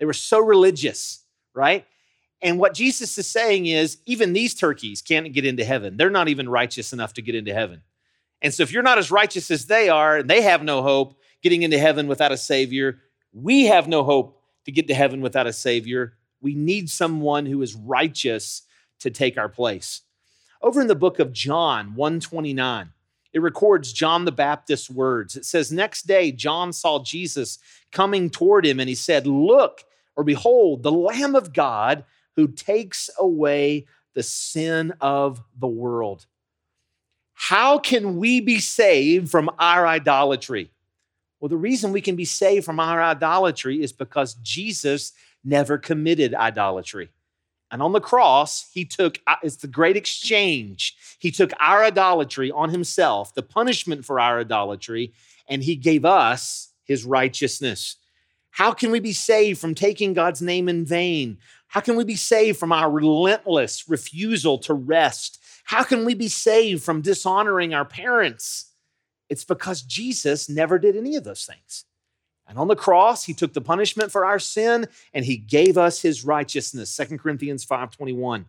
They 0.00 0.06
were 0.06 0.12
so 0.12 0.40
religious, 0.40 1.22
right? 1.54 1.86
And 2.42 2.58
what 2.58 2.74
Jesus 2.74 3.16
is 3.16 3.28
saying 3.28 3.66
is, 3.66 3.98
even 4.06 4.32
these 4.32 4.54
turkeys 4.56 5.02
can't 5.02 5.32
get 5.32 5.46
into 5.46 5.64
heaven. 5.64 5.96
They're 5.96 6.10
not 6.10 6.28
even 6.28 6.48
righteous 6.48 6.92
enough 6.92 7.12
to 7.14 7.22
get 7.22 7.36
into 7.36 7.54
heaven. 7.54 7.82
And 8.42 8.52
so, 8.52 8.62
if 8.62 8.72
you're 8.72 8.82
not 8.82 8.98
as 8.98 9.10
righteous 9.10 9.50
as 9.50 9.66
they 9.66 9.88
are, 9.88 10.18
and 10.18 10.30
they 10.30 10.42
have 10.42 10.62
no 10.62 10.82
hope 10.82 11.18
getting 11.42 11.62
into 11.62 11.78
heaven 11.78 12.06
without 12.06 12.32
a 12.32 12.36
Savior, 12.36 12.98
we 13.32 13.66
have 13.66 13.88
no 13.88 14.02
hope 14.02 14.40
to 14.64 14.72
get 14.72 14.88
to 14.88 14.94
heaven 14.94 15.20
without 15.20 15.46
a 15.46 15.52
Savior. 15.52 16.14
We 16.40 16.54
need 16.54 16.88
someone 16.90 17.46
who 17.46 17.62
is 17.62 17.74
righteous 17.74 18.62
to 19.00 19.10
take 19.10 19.36
our 19.36 19.48
place. 19.48 20.02
Over 20.62 20.80
in 20.80 20.86
the 20.86 20.94
book 20.94 21.18
of 21.18 21.32
John 21.32 21.94
129, 21.94 22.92
it 23.32 23.40
records 23.40 23.92
John 23.92 24.24
the 24.24 24.32
Baptist's 24.32 24.90
words. 24.90 25.36
It 25.36 25.44
says, 25.44 25.70
Next 25.70 26.06
day, 26.06 26.32
John 26.32 26.72
saw 26.72 27.02
Jesus 27.02 27.58
coming 27.92 28.28
toward 28.28 28.66
him, 28.66 28.80
and 28.80 28.88
he 28.88 28.94
said, 28.94 29.26
Look, 29.26 29.84
or 30.16 30.24
behold, 30.24 30.82
the 30.82 30.92
Lamb 30.92 31.34
of 31.34 31.52
God 31.52 32.04
who 32.36 32.48
takes 32.48 33.08
away 33.18 33.86
the 34.14 34.22
sin 34.22 34.92
of 35.00 35.42
the 35.58 35.68
world. 35.68 36.26
How 37.42 37.78
can 37.78 38.18
we 38.18 38.42
be 38.42 38.60
saved 38.60 39.30
from 39.30 39.48
our 39.58 39.86
idolatry? 39.86 40.70
Well, 41.40 41.48
the 41.48 41.56
reason 41.56 41.90
we 41.90 42.02
can 42.02 42.14
be 42.14 42.26
saved 42.26 42.66
from 42.66 42.78
our 42.78 43.02
idolatry 43.02 43.82
is 43.82 43.94
because 43.94 44.34
Jesus 44.34 45.14
never 45.42 45.78
committed 45.78 46.34
idolatry. 46.34 47.08
And 47.70 47.80
on 47.80 47.92
the 47.92 48.00
cross, 48.00 48.68
he 48.74 48.84
took, 48.84 49.20
uh, 49.26 49.36
it's 49.42 49.56
the 49.56 49.68
great 49.68 49.96
exchange. 49.96 50.94
He 51.18 51.30
took 51.30 51.52
our 51.60 51.82
idolatry 51.82 52.50
on 52.50 52.68
himself, 52.68 53.34
the 53.34 53.42
punishment 53.42 54.04
for 54.04 54.20
our 54.20 54.40
idolatry, 54.40 55.14
and 55.48 55.62
he 55.64 55.76
gave 55.76 56.04
us 56.04 56.68
his 56.84 57.06
righteousness. 57.06 57.96
How 58.50 58.72
can 58.72 58.90
we 58.90 59.00
be 59.00 59.14
saved 59.14 59.58
from 59.58 59.74
taking 59.74 60.12
God's 60.12 60.42
name 60.42 60.68
in 60.68 60.84
vain? 60.84 61.38
How 61.68 61.80
can 61.80 61.96
we 61.96 62.04
be 62.04 62.16
saved 62.16 62.58
from 62.58 62.70
our 62.70 62.90
relentless 62.90 63.88
refusal 63.88 64.58
to 64.58 64.74
rest? 64.74 65.39
How 65.70 65.84
can 65.84 66.04
we 66.04 66.14
be 66.14 66.26
saved 66.26 66.82
from 66.82 67.00
dishonoring 67.00 67.74
our 67.74 67.84
parents? 67.84 68.72
It's 69.28 69.44
because 69.44 69.82
Jesus 69.82 70.48
never 70.48 70.80
did 70.80 70.96
any 70.96 71.14
of 71.14 71.22
those 71.22 71.46
things. 71.46 71.84
And 72.48 72.58
on 72.58 72.66
the 72.66 72.74
cross, 72.74 73.22
he 73.22 73.34
took 73.34 73.52
the 73.52 73.60
punishment 73.60 74.10
for 74.10 74.24
our 74.24 74.40
sin 74.40 74.88
and 75.14 75.24
he 75.24 75.36
gave 75.36 75.78
us 75.78 76.02
his 76.02 76.24
righteousness. 76.24 76.90
2 76.90 77.20
Corinthians 77.20 77.64
5:21. 77.64 78.46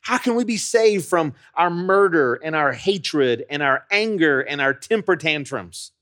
How 0.00 0.16
can 0.16 0.34
we 0.34 0.44
be 0.44 0.56
saved 0.56 1.04
from 1.04 1.34
our 1.56 1.68
murder 1.68 2.36
and 2.36 2.56
our 2.56 2.72
hatred 2.72 3.44
and 3.50 3.62
our 3.62 3.84
anger 3.90 4.40
and 4.40 4.58
our 4.62 4.72
temper 4.72 5.14
tantrums? 5.14 5.92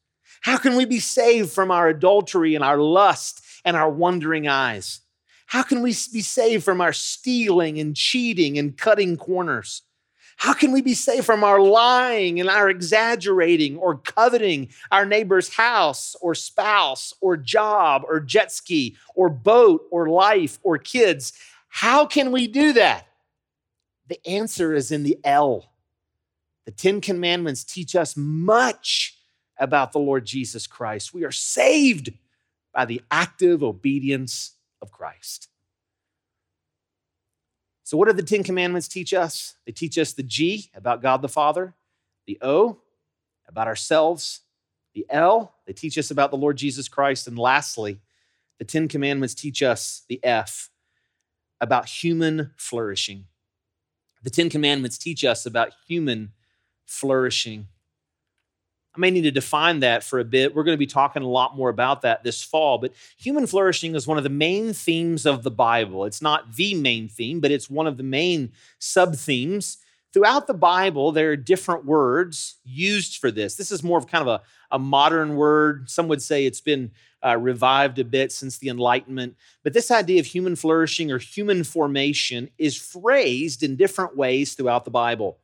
How 0.42 0.56
can 0.56 0.76
we 0.76 0.85
be 0.85 1.00
saved 1.00 1.50
from 1.50 1.72
our 1.72 1.88
adultery 1.88 2.54
and 2.54 2.62
our 2.62 2.78
lust 2.78 3.42
and 3.64 3.76
our 3.76 3.90
wandering 3.90 4.46
eyes? 4.46 5.00
How 5.46 5.64
can 5.64 5.83
we 5.83 5.90
be 6.12 6.22
saved 6.22 6.62
from 6.62 6.80
our 6.80 6.92
stealing 6.92 7.80
and 7.80 7.96
cheating 7.96 8.56
and 8.56 8.78
cutting 8.78 9.16
corners? 9.16 9.83
How 10.40 10.55
can 10.55 10.72
we 10.72 10.81
be 10.81 10.94
saved 10.94 11.26
from 11.26 11.44
our 11.44 11.61
lying 11.61 12.40
and 12.40 12.48
our 12.48 12.70
exaggerating 12.70 13.76
or 13.76 13.98
coveting 13.98 14.70
our 14.90 15.05
neighbor's 15.05 15.55
house 15.55 16.16
or 16.22 16.35
spouse 16.35 17.12
or 17.20 17.37
job 17.37 18.05
or 18.09 18.20
jet 18.20 18.50
ski 18.50 18.96
or 19.14 19.29
boat 19.29 19.87
or 19.90 20.09
life 20.09 20.59
or 20.62 20.79
kids? 20.79 21.35
How 21.68 22.07
can 22.07 22.33
we 22.33 22.46
do 22.46 22.72
that? 22.72 23.07
The 24.09 24.26
answer 24.26 24.72
is 24.72 24.90
in 24.90 25.03
the 25.03 25.18
L. 25.24 25.74
The 26.64 26.72
Ten 26.72 27.03
Commandments 27.03 27.62
teach 27.62 27.94
us 27.94 28.16
much 28.16 29.18
about 29.59 29.92
the 29.92 29.98
Lord 29.98 30.24
Jesus 30.24 30.66
Christ. 30.66 31.12
We 31.12 31.24
are 31.24 31.31
saved 31.31 32.14
by 32.72 32.87
the 32.87 33.03
active 33.11 33.62
obedience 33.62 34.53
of 34.81 34.90
Christ. 34.90 35.48
So, 37.90 37.96
what 37.96 38.07
do 38.07 38.12
the 38.12 38.22
Ten 38.22 38.44
Commandments 38.44 38.87
teach 38.87 39.12
us? 39.12 39.57
They 39.66 39.72
teach 39.72 39.98
us 39.98 40.12
the 40.12 40.22
G 40.22 40.70
about 40.76 41.03
God 41.03 41.22
the 41.22 41.29
Father, 41.29 41.74
the 42.24 42.38
O 42.40 42.79
about 43.48 43.66
ourselves, 43.66 44.42
the 44.94 45.05
L, 45.11 45.57
they 45.66 45.72
teach 45.72 45.98
us 45.98 46.12
about 46.12 46.31
the 46.31 46.37
Lord 46.37 46.57
Jesus 46.57 46.87
Christ. 46.88 47.26
And 47.26 47.37
lastly, 47.37 47.98
the 48.61 48.64
Ten 48.64 48.87
Commandments 48.87 49.35
teach 49.35 49.61
us 49.61 50.05
the 50.09 50.20
F 50.22 50.70
about 51.61 51.88
human 51.88 52.53
flourishing. 52.57 53.24
The 54.22 54.31
Ten 54.31 54.50
Commandments 54.50 54.96
teach 54.96 55.24
us 55.24 55.44
about 55.44 55.72
human 55.88 56.31
flourishing. 56.87 57.66
I 58.94 59.00
may 59.00 59.11
need 59.11 59.22
to 59.22 59.31
define 59.31 59.81
that 59.81 60.03
for 60.03 60.18
a 60.18 60.24
bit. 60.24 60.55
We're 60.55 60.64
going 60.64 60.74
to 60.74 60.79
be 60.79 60.87
talking 60.87 61.22
a 61.22 61.29
lot 61.29 61.57
more 61.57 61.68
about 61.68 62.03
that 62.03 62.24
this 62.24 62.42
fall, 62.42 62.79
but 62.79 62.92
human 63.16 63.46
flourishing 63.46 63.94
is 63.94 64.07
one 64.07 64.18
of 64.18 64.24
the 64.24 64.31
main 64.31 64.72
themes 64.72 65.26
of 65.26 65.44
the 65.44 65.50
Bible. 65.50 66.05
It's 66.05 66.20
not 66.22 66.57
the 66.57 66.74
main 66.74 67.09
theme, 67.09 67.40
but 67.40 67.53
it's 67.53 67.70
one 67.70 67.87
of 67.87 67.96
the 67.96 68.03
main 68.03 68.53
sub 68.79 69.14
themes. 69.14 69.79
Throughout 70.12 70.48
the 70.48 70.55
Bible, 70.55 71.12
there 71.12 71.31
are 71.31 71.37
different 71.37 71.85
words 71.85 72.57
used 72.64 73.18
for 73.18 73.31
this. 73.31 73.55
This 73.55 73.70
is 73.70 73.85
more 73.85 73.96
of 73.96 74.09
kind 74.09 74.22
of 74.22 74.29
a, 74.29 74.42
a 74.74 74.79
modern 74.79 75.37
word. 75.37 75.88
Some 75.88 76.09
would 76.09 76.20
say 76.20 76.44
it's 76.44 76.61
been 76.61 76.90
uh, 77.24 77.37
revived 77.37 78.00
a 78.00 78.05
bit 78.05 78.33
since 78.33 78.59
the 78.59 78.70
Enlightenment. 78.70 79.37
But 79.62 79.72
this 79.72 79.92
idea 79.92 80.18
of 80.18 80.26
human 80.26 80.57
flourishing 80.57 81.12
or 81.12 81.18
human 81.18 81.62
formation 81.62 82.50
is 82.59 82.76
phrased 82.76 83.62
in 83.62 83.76
different 83.76 84.16
ways 84.16 84.55
throughout 84.55 84.85
the 84.85 84.90
Bible. 84.90 85.38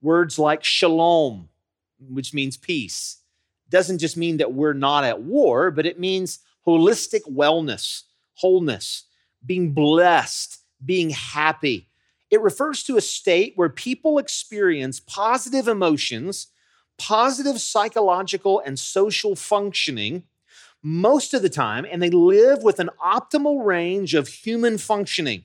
Words 0.00 0.38
like 0.38 0.64
shalom, 0.64 1.50
which 1.98 2.34
means 2.34 2.56
peace, 2.56 3.18
doesn't 3.68 3.98
just 3.98 4.16
mean 4.16 4.36
that 4.36 4.52
we're 4.52 4.72
not 4.72 5.04
at 5.04 5.22
war, 5.22 5.70
but 5.70 5.86
it 5.86 5.98
means 5.98 6.40
holistic 6.66 7.22
wellness, 7.30 8.02
wholeness, 8.34 9.04
being 9.44 9.72
blessed, 9.72 10.60
being 10.84 11.10
happy. 11.10 11.88
It 12.30 12.40
refers 12.40 12.82
to 12.84 12.96
a 12.96 13.00
state 13.00 13.52
where 13.56 13.68
people 13.68 14.18
experience 14.18 15.00
positive 15.00 15.68
emotions, 15.68 16.48
positive 16.98 17.60
psychological 17.60 18.60
and 18.64 18.78
social 18.78 19.36
functioning 19.36 20.24
most 20.82 21.34
of 21.34 21.42
the 21.42 21.48
time, 21.48 21.86
and 21.90 22.02
they 22.02 22.10
live 22.10 22.62
with 22.62 22.78
an 22.78 22.90
optimal 23.04 23.64
range 23.64 24.14
of 24.14 24.28
human 24.28 24.78
functioning. 24.78 25.44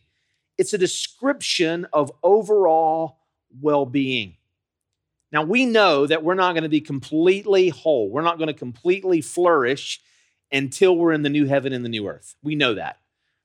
It's 0.58 0.74
a 0.74 0.78
description 0.78 1.88
of 1.94 2.12
overall 2.22 3.18
well 3.60 3.86
being. 3.86 4.38
Now, 5.32 5.44
we 5.44 5.65
know 5.65 6.06
that 6.06 6.24
we're 6.24 6.36
not 6.36 6.54
going 6.54 6.63
to 6.63 6.70
be 6.70 6.82
completely 6.82 7.70
whole. 7.70 8.10
We're 8.10 8.22
not 8.22 8.38
going 8.38 8.48
to 8.48 8.54
completely 8.54 9.22
flourish 9.22 10.02
until 10.52 10.98
we're 10.98 11.13
in 11.13 11.22
the 11.22 11.30
new 11.30 11.46
heaven 11.46 11.72
and 11.72 11.86
the 11.86 11.89
new 11.89 12.08
earth. 12.08 12.36
We 12.44 12.56
know 12.56 12.74
that. 12.74 12.98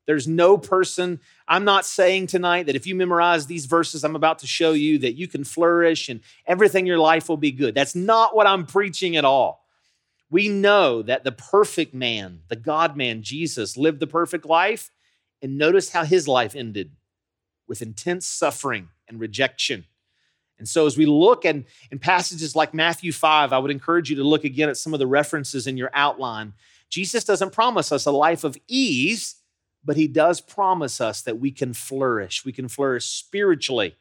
There's 0.07 0.29
no 0.29 0.57
person, 0.57 1.21
I'm 1.49 1.65
not 1.65 1.85
saying 1.85 2.29
tonight 2.29 2.67
that 2.67 2.77
if 2.77 2.87
you 2.87 2.95
memorize 2.95 3.47
these 3.47 3.67
verses 3.67 4.05
I'm 4.05 4.17
about 4.17 4.39
to 4.41 4.47
show 4.47 4.73
you, 4.73 4.99
that 4.99 5.17
you 5.17 5.27
can 5.27 5.43
flourish 5.45 6.09
and 6.09 6.21
everything 6.47 6.85
in 6.85 6.87
your 6.87 6.99
life 6.99 7.29
will 7.29 7.37
be 7.37 7.51
good. 7.51 7.75
That's 7.75 7.97
not 7.97 8.35
what 8.35 8.47
I'm 8.47 8.67
preaching 8.67 9.17
at 9.17 9.25
all. 9.25 9.65
We 10.31 10.49
know 10.49 11.03
that 11.03 11.25
the 11.25 11.33
perfect 11.33 11.93
man, 11.95 12.41
the 12.49 12.57
God 12.57 12.97
man, 12.97 13.23
Jesus, 13.23 13.77
lived 13.77 14.01
the 14.01 14.07
perfect 14.07 14.47
life. 14.47 14.91
And 15.43 15.59
notice 15.59 15.91
how 15.91 16.05
his 16.05 16.27
life 16.27 16.57
ended 16.57 16.93
with 17.69 17.83
intense 17.83 18.27
suffering 18.27 18.89
and 19.07 19.21
rejection. 19.21 19.85
And 20.59 20.69
so, 20.69 20.87
as 20.87 20.97
we 20.97 21.07
look 21.07 21.45
and 21.45 21.65
in 21.91 21.99
passages 21.99 22.57
like 22.57 22.73
Matthew 22.73 23.13
5, 23.13 23.53
I 23.53 23.59
would 23.59 23.71
encourage 23.71 24.09
you 24.09 24.17
to 24.17 24.25
look 24.25 24.45
again 24.45 24.69
at 24.69 24.77
some 24.77 24.95
of 24.95 24.99
the 24.99 25.07
references 25.07 25.67
in 25.67 25.77
your 25.77 25.91
outline. 25.93 26.55
Jesus 26.89 27.25
doesn't 27.25 27.53
promise 27.53 27.93
us 27.93 28.07
a 28.07 28.11
life 28.11 28.45
of 28.45 28.57
ease, 28.69 29.37
but 29.85 29.97
he 29.97 30.07
does 30.09 30.41
promise 30.41 31.01
us 31.01 31.21
that 31.23 31.39
we 31.39 31.51
can 31.51 31.75
flourish. 31.75 32.45
We 32.45 32.53
can 32.53 32.69
flourish 32.69 33.05
spiritually 33.05 33.97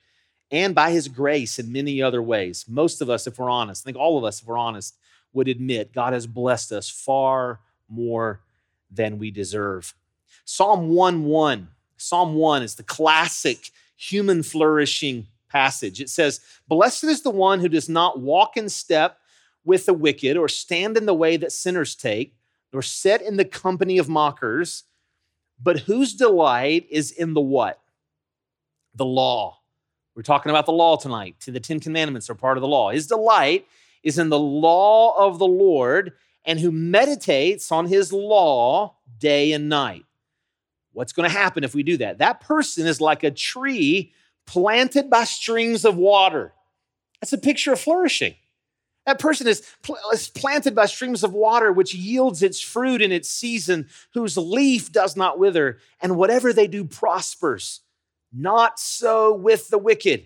and 0.52 0.74
by 0.76 0.92
his 0.92 1.08
grace 1.08 1.60
in 1.60 1.72
many 1.72 2.02
other 2.02 2.22
ways. 2.22 2.66
Most 2.68 3.02
of 3.02 3.10
us, 3.10 3.28
if 3.28 3.38
we're 3.38 3.50
honest, 3.50 3.84
I 3.84 3.86
think 3.86 3.98
all 3.98 4.18
of 4.18 4.24
us, 4.24 4.42
if 4.42 4.48
we're 4.48 4.58
honest, 4.58 4.96
would 5.34 5.48
admit 5.48 5.94
God 5.94 6.14
has 6.14 6.28
blessed 6.28 6.72
us 6.72 6.90
far 6.90 7.60
more 7.90 8.42
than 8.90 9.18
we 9.18 9.32
deserve. 9.32 9.94
Psalm 10.46 10.90
1 10.90 11.26
1. 11.26 11.68
Psalm 11.98 12.36
1 12.36 12.64
is 12.64 12.76
the 12.76 12.84
classic 12.84 13.72
human 13.96 14.44
flourishing 14.44 15.28
passage. 15.56 16.02
It 16.02 16.10
says, 16.10 16.42
Blessed 16.68 17.06
is 17.06 17.22
the 17.22 17.30
one 17.30 17.62
who 17.62 17.70
does 17.70 17.88
not 17.88 18.20
walk 18.20 18.58
in 18.58 18.68
step 18.68 19.20
with 19.64 19.86
the 19.86 19.94
wicked, 19.94 20.36
or 20.36 20.50
stand 20.50 20.98
in 20.98 21.06
the 21.06 21.14
way 21.14 21.38
that 21.38 21.52
sinners 21.52 21.96
take, 21.96 22.36
nor 22.74 22.82
sit 22.82 23.22
in 23.22 23.38
the 23.38 23.46
company 23.46 23.98
of 23.98 24.10
mockers, 24.10 24.84
but 25.62 25.80
whose 25.80 26.14
delight 26.14 26.86
is 26.92 27.10
in 27.10 27.34
the 27.34 27.42
what? 27.42 27.80
The 28.96 29.06
law. 29.06 29.60
We're 30.14 30.24
talking 30.24 30.50
about 30.50 30.66
the 30.66 30.74
law 30.74 30.98
tonight. 30.98 31.38
To 31.42 31.52
the 31.52 31.62
Ten 31.62 31.80
Commandments 31.80 32.30
are 32.30 32.36
part 32.36 32.58
of 32.58 32.62
the 32.62 32.68
law. 32.68 32.92
His 32.92 33.08
delight 33.08 33.66
is 34.04 34.20
in 34.20 34.28
the 34.28 34.38
law 34.38 35.18
of 35.18 35.40
the 35.40 35.48
Lord, 35.48 36.12
and 36.44 36.60
who 36.60 36.72
meditates 36.72 37.72
on 37.72 37.88
his 37.88 38.12
law 38.12 38.98
day 39.20 39.54
and 39.54 39.70
night. 39.70 40.06
What's 40.92 41.14
going 41.14 41.30
to 41.30 41.36
happen 41.36 41.64
if 41.64 41.74
we 41.74 41.82
do 41.82 41.96
that? 41.98 42.18
That 42.18 42.42
person 42.42 42.86
is 42.86 43.00
like 43.00 43.24
a 43.24 43.32
tree 43.32 44.12
planted 44.46 45.10
by 45.10 45.24
streams 45.24 45.86
of 45.86 45.98
water. 45.98 46.54
That's 47.22 47.34
a 47.34 47.38
picture 47.38 47.74
of 47.74 47.80
flourishing. 47.80 48.36
That 49.06 49.20
person 49.20 49.48
is, 49.48 49.62
pl- 49.84 49.98
is, 50.14 50.28
planted 50.30 50.74
by 50.74 50.88
streams 50.88 51.24
of 51.24 51.32
water, 51.32 51.72
which 51.72 51.94
yields 51.94 52.42
its 52.42 52.60
fruit 52.60 53.02
in 53.02 53.12
its 53.12 53.30
season, 53.30 53.88
whose 54.14 54.36
leaf 54.36 54.92
does 54.92 55.16
not 55.16 55.38
wither, 55.38 55.80
and 56.02 56.18
whatever 56.18 56.52
they 56.52 56.68
do 56.68 56.84
prospers. 56.86 57.82
Not 58.34 58.80
so 58.80 59.34
with 59.34 59.70
the 59.70 59.78
wicked. 59.78 60.26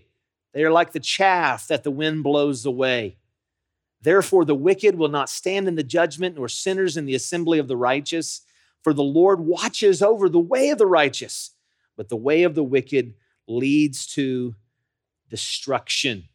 They 0.53 0.63
are 0.63 0.71
like 0.71 0.93
the 0.93 0.99
chaff 0.99 1.67
that 1.67 1.83
the 1.83 1.91
wind 1.91 2.23
blows 2.23 2.65
away. 2.65 3.17
Therefore, 4.01 4.45
the 4.45 4.55
wicked 4.55 4.95
will 4.95 5.09
not 5.09 5.29
stand 5.29 5.67
in 5.67 5.75
the 5.75 5.83
judgment, 5.83 6.37
nor 6.37 6.47
sinners 6.47 6.95
in 6.95 7.05
the 7.05 7.15
assembly 7.15 7.59
of 7.59 7.67
the 7.67 7.77
righteous. 7.77 8.41
For 8.81 8.93
the 8.93 9.03
Lord 9.03 9.41
watches 9.41 10.01
over 10.01 10.29
the 10.29 10.39
way 10.39 10.69
of 10.69 10.77
the 10.77 10.87
righteous, 10.87 11.51
but 11.97 12.07
the 12.07 12.15
way 12.15 12.43
of 12.43 12.55
the 12.55 12.63
wicked 12.63 13.13
leads 13.49 14.05
to 14.13 14.55
destruction. 15.29 16.25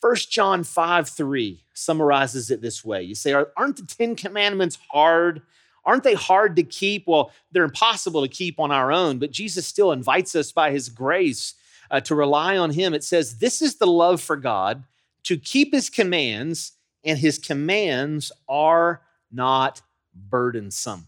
1 0.00 0.16
John 0.28 0.64
5 0.64 1.08
3 1.08 1.62
summarizes 1.72 2.50
it 2.50 2.60
this 2.60 2.84
way. 2.84 3.02
You 3.02 3.14
say, 3.14 3.32
Aren't 3.32 3.76
the 3.76 3.86
Ten 3.86 4.14
Commandments 4.14 4.78
hard? 4.90 5.40
Aren't 5.86 6.04
they 6.04 6.14
hard 6.14 6.56
to 6.56 6.62
keep? 6.62 7.06
Well, 7.06 7.30
they're 7.52 7.64
impossible 7.64 8.22
to 8.22 8.28
keep 8.28 8.58
on 8.60 8.70
our 8.70 8.92
own, 8.92 9.18
but 9.18 9.30
Jesus 9.30 9.66
still 9.66 9.92
invites 9.92 10.34
us 10.34 10.52
by 10.52 10.70
his 10.70 10.88
grace 10.88 11.54
uh, 11.90 12.00
to 12.00 12.14
rely 12.14 12.56
on 12.56 12.70
him. 12.70 12.92
It 12.92 13.04
says, 13.04 13.38
This 13.38 13.62
is 13.62 13.76
the 13.76 13.86
love 13.86 14.20
for 14.20 14.36
God, 14.36 14.84
to 15.24 15.36
keep 15.36 15.72
his 15.72 15.88
commands, 15.88 16.72
and 17.04 17.18
his 17.18 17.38
commands 17.38 18.32
are 18.48 19.02
not 19.30 19.82
burdensome. 20.14 21.06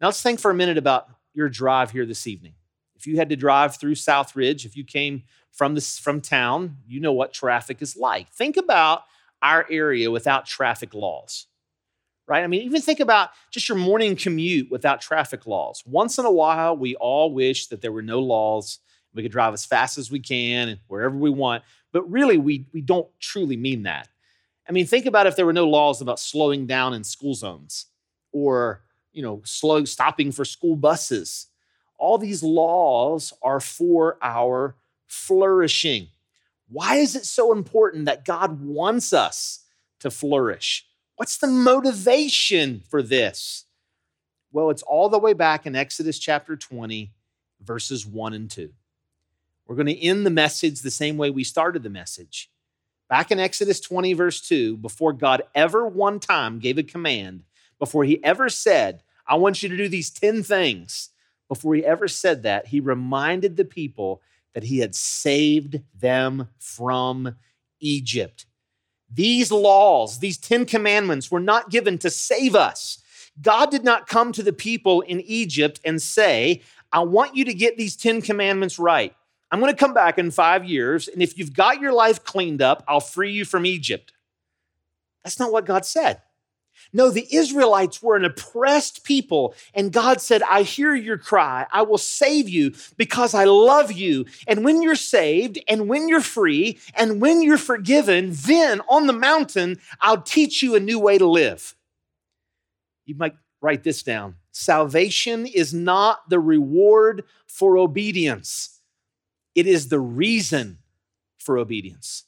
Now 0.00 0.08
let's 0.08 0.22
think 0.22 0.40
for 0.40 0.50
a 0.50 0.54
minute 0.54 0.78
about 0.78 1.08
your 1.32 1.48
drive 1.48 1.90
here 1.90 2.06
this 2.06 2.26
evening. 2.26 2.55
If 3.06 3.10
you 3.12 3.18
had 3.18 3.28
to 3.28 3.36
drive 3.36 3.76
through 3.76 3.94
Southridge, 3.94 4.64
if 4.64 4.76
you 4.76 4.82
came 4.82 5.22
from 5.52 5.76
this 5.76 5.96
from 5.96 6.20
town, 6.20 6.78
you 6.88 6.98
know 6.98 7.12
what 7.12 7.32
traffic 7.32 7.80
is 7.80 7.96
like. 7.96 8.28
Think 8.30 8.56
about 8.56 9.02
our 9.40 9.64
area 9.70 10.10
without 10.10 10.44
traffic 10.44 10.92
laws. 10.92 11.46
Right? 12.26 12.42
I 12.42 12.48
mean, 12.48 12.62
even 12.62 12.82
think 12.82 12.98
about 12.98 13.28
just 13.52 13.68
your 13.68 13.78
morning 13.78 14.16
commute 14.16 14.72
without 14.72 15.00
traffic 15.00 15.46
laws. 15.46 15.84
Once 15.86 16.18
in 16.18 16.24
a 16.24 16.32
while, 16.32 16.76
we 16.76 16.96
all 16.96 17.32
wish 17.32 17.68
that 17.68 17.80
there 17.80 17.92
were 17.92 18.02
no 18.02 18.18
laws. 18.18 18.80
We 19.14 19.22
could 19.22 19.30
drive 19.30 19.54
as 19.54 19.64
fast 19.64 19.98
as 19.98 20.10
we 20.10 20.18
can 20.18 20.68
and 20.68 20.80
wherever 20.88 21.16
we 21.16 21.30
want. 21.30 21.62
But 21.92 22.10
really, 22.10 22.38
we, 22.38 22.66
we 22.72 22.80
don't 22.80 23.06
truly 23.20 23.56
mean 23.56 23.84
that. 23.84 24.08
I 24.68 24.72
mean, 24.72 24.84
think 24.84 25.06
about 25.06 25.28
if 25.28 25.36
there 25.36 25.46
were 25.46 25.52
no 25.52 25.68
laws 25.68 26.00
about 26.00 26.18
slowing 26.18 26.66
down 26.66 26.92
in 26.92 27.04
school 27.04 27.34
zones 27.34 27.86
or, 28.32 28.82
you 29.12 29.22
know, 29.22 29.42
slow 29.44 29.84
stopping 29.84 30.32
for 30.32 30.44
school 30.44 30.74
buses 30.74 31.46
all 31.98 32.18
these 32.18 32.42
laws 32.42 33.32
are 33.42 33.60
for 33.60 34.18
our 34.22 34.76
flourishing. 35.06 36.08
Why 36.68 36.96
is 36.96 37.14
it 37.14 37.24
so 37.24 37.52
important 37.52 38.06
that 38.06 38.24
God 38.24 38.60
wants 38.60 39.12
us 39.12 39.64
to 40.00 40.10
flourish? 40.10 40.86
What's 41.16 41.38
the 41.38 41.46
motivation 41.46 42.82
for 42.88 43.02
this? 43.02 43.64
Well, 44.52 44.70
it's 44.70 44.82
all 44.82 45.08
the 45.08 45.18
way 45.18 45.32
back 45.32 45.66
in 45.66 45.76
Exodus 45.76 46.18
chapter 46.18 46.56
20, 46.56 47.12
verses 47.60 48.06
1 48.06 48.32
and 48.32 48.50
2. 48.50 48.70
We're 49.66 49.76
going 49.76 49.86
to 49.86 50.00
end 50.00 50.24
the 50.24 50.30
message 50.30 50.80
the 50.80 50.90
same 50.90 51.16
way 51.16 51.30
we 51.30 51.44
started 51.44 51.82
the 51.82 51.90
message. 51.90 52.50
Back 53.08 53.30
in 53.30 53.38
Exodus 53.38 53.80
20, 53.80 54.12
verse 54.14 54.40
2, 54.40 54.76
before 54.76 55.12
God 55.12 55.42
ever 55.54 55.86
one 55.86 56.20
time 56.20 56.58
gave 56.58 56.78
a 56.78 56.82
command, 56.82 57.44
before 57.78 58.04
he 58.04 58.22
ever 58.24 58.48
said, 58.48 59.02
I 59.26 59.36
want 59.36 59.62
you 59.62 59.68
to 59.68 59.76
do 59.76 59.88
these 59.88 60.10
10 60.10 60.42
things, 60.42 61.10
before 61.48 61.74
he 61.74 61.84
ever 61.84 62.08
said 62.08 62.42
that, 62.42 62.66
he 62.66 62.80
reminded 62.80 63.56
the 63.56 63.64
people 63.64 64.22
that 64.54 64.64
he 64.64 64.78
had 64.78 64.94
saved 64.94 65.80
them 65.94 66.48
from 66.58 67.36
Egypt. 67.80 68.46
These 69.12 69.52
laws, 69.52 70.18
these 70.18 70.38
10 70.38 70.66
commandments, 70.66 71.30
were 71.30 71.40
not 71.40 71.70
given 71.70 71.98
to 71.98 72.10
save 72.10 72.54
us. 72.54 72.98
God 73.40 73.70
did 73.70 73.84
not 73.84 74.08
come 74.08 74.32
to 74.32 74.42
the 74.42 74.52
people 74.52 75.02
in 75.02 75.20
Egypt 75.20 75.80
and 75.84 76.00
say, 76.00 76.62
I 76.92 77.00
want 77.00 77.36
you 77.36 77.44
to 77.44 77.54
get 77.54 77.76
these 77.76 77.96
10 77.96 78.22
commandments 78.22 78.78
right. 78.78 79.14
I'm 79.50 79.60
going 79.60 79.72
to 79.72 79.78
come 79.78 79.94
back 79.94 80.18
in 80.18 80.30
five 80.30 80.64
years, 80.64 81.06
and 81.06 81.22
if 81.22 81.38
you've 81.38 81.54
got 81.54 81.80
your 81.80 81.92
life 81.92 82.24
cleaned 82.24 82.62
up, 82.62 82.82
I'll 82.88 83.00
free 83.00 83.32
you 83.32 83.44
from 83.44 83.64
Egypt. 83.64 84.12
That's 85.22 85.38
not 85.38 85.52
what 85.52 85.66
God 85.66 85.84
said. 85.84 86.20
No, 86.92 87.10
the 87.10 87.26
Israelites 87.34 88.02
were 88.02 88.16
an 88.16 88.24
oppressed 88.24 89.04
people, 89.04 89.54
and 89.74 89.92
God 89.92 90.20
said, 90.20 90.42
I 90.42 90.62
hear 90.62 90.94
your 90.94 91.18
cry. 91.18 91.66
I 91.72 91.82
will 91.82 91.98
save 91.98 92.48
you 92.48 92.74
because 92.96 93.34
I 93.34 93.44
love 93.44 93.92
you. 93.92 94.26
And 94.46 94.64
when 94.64 94.82
you're 94.82 94.94
saved, 94.94 95.58
and 95.68 95.88
when 95.88 96.08
you're 96.08 96.20
free, 96.20 96.78
and 96.94 97.20
when 97.20 97.42
you're 97.42 97.58
forgiven, 97.58 98.30
then 98.32 98.80
on 98.88 99.06
the 99.06 99.12
mountain, 99.12 99.78
I'll 100.00 100.22
teach 100.22 100.62
you 100.62 100.74
a 100.74 100.80
new 100.80 100.98
way 100.98 101.18
to 101.18 101.26
live. 101.26 101.74
You 103.04 103.14
might 103.14 103.36
write 103.60 103.84
this 103.84 104.02
down. 104.02 104.36
Salvation 104.52 105.46
is 105.46 105.74
not 105.74 106.28
the 106.28 106.40
reward 106.40 107.24
for 107.46 107.76
obedience, 107.78 108.80
it 109.54 109.66
is 109.66 109.88
the 109.88 110.00
reason 110.00 110.78
for 111.38 111.58
obedience. 111.58 112.25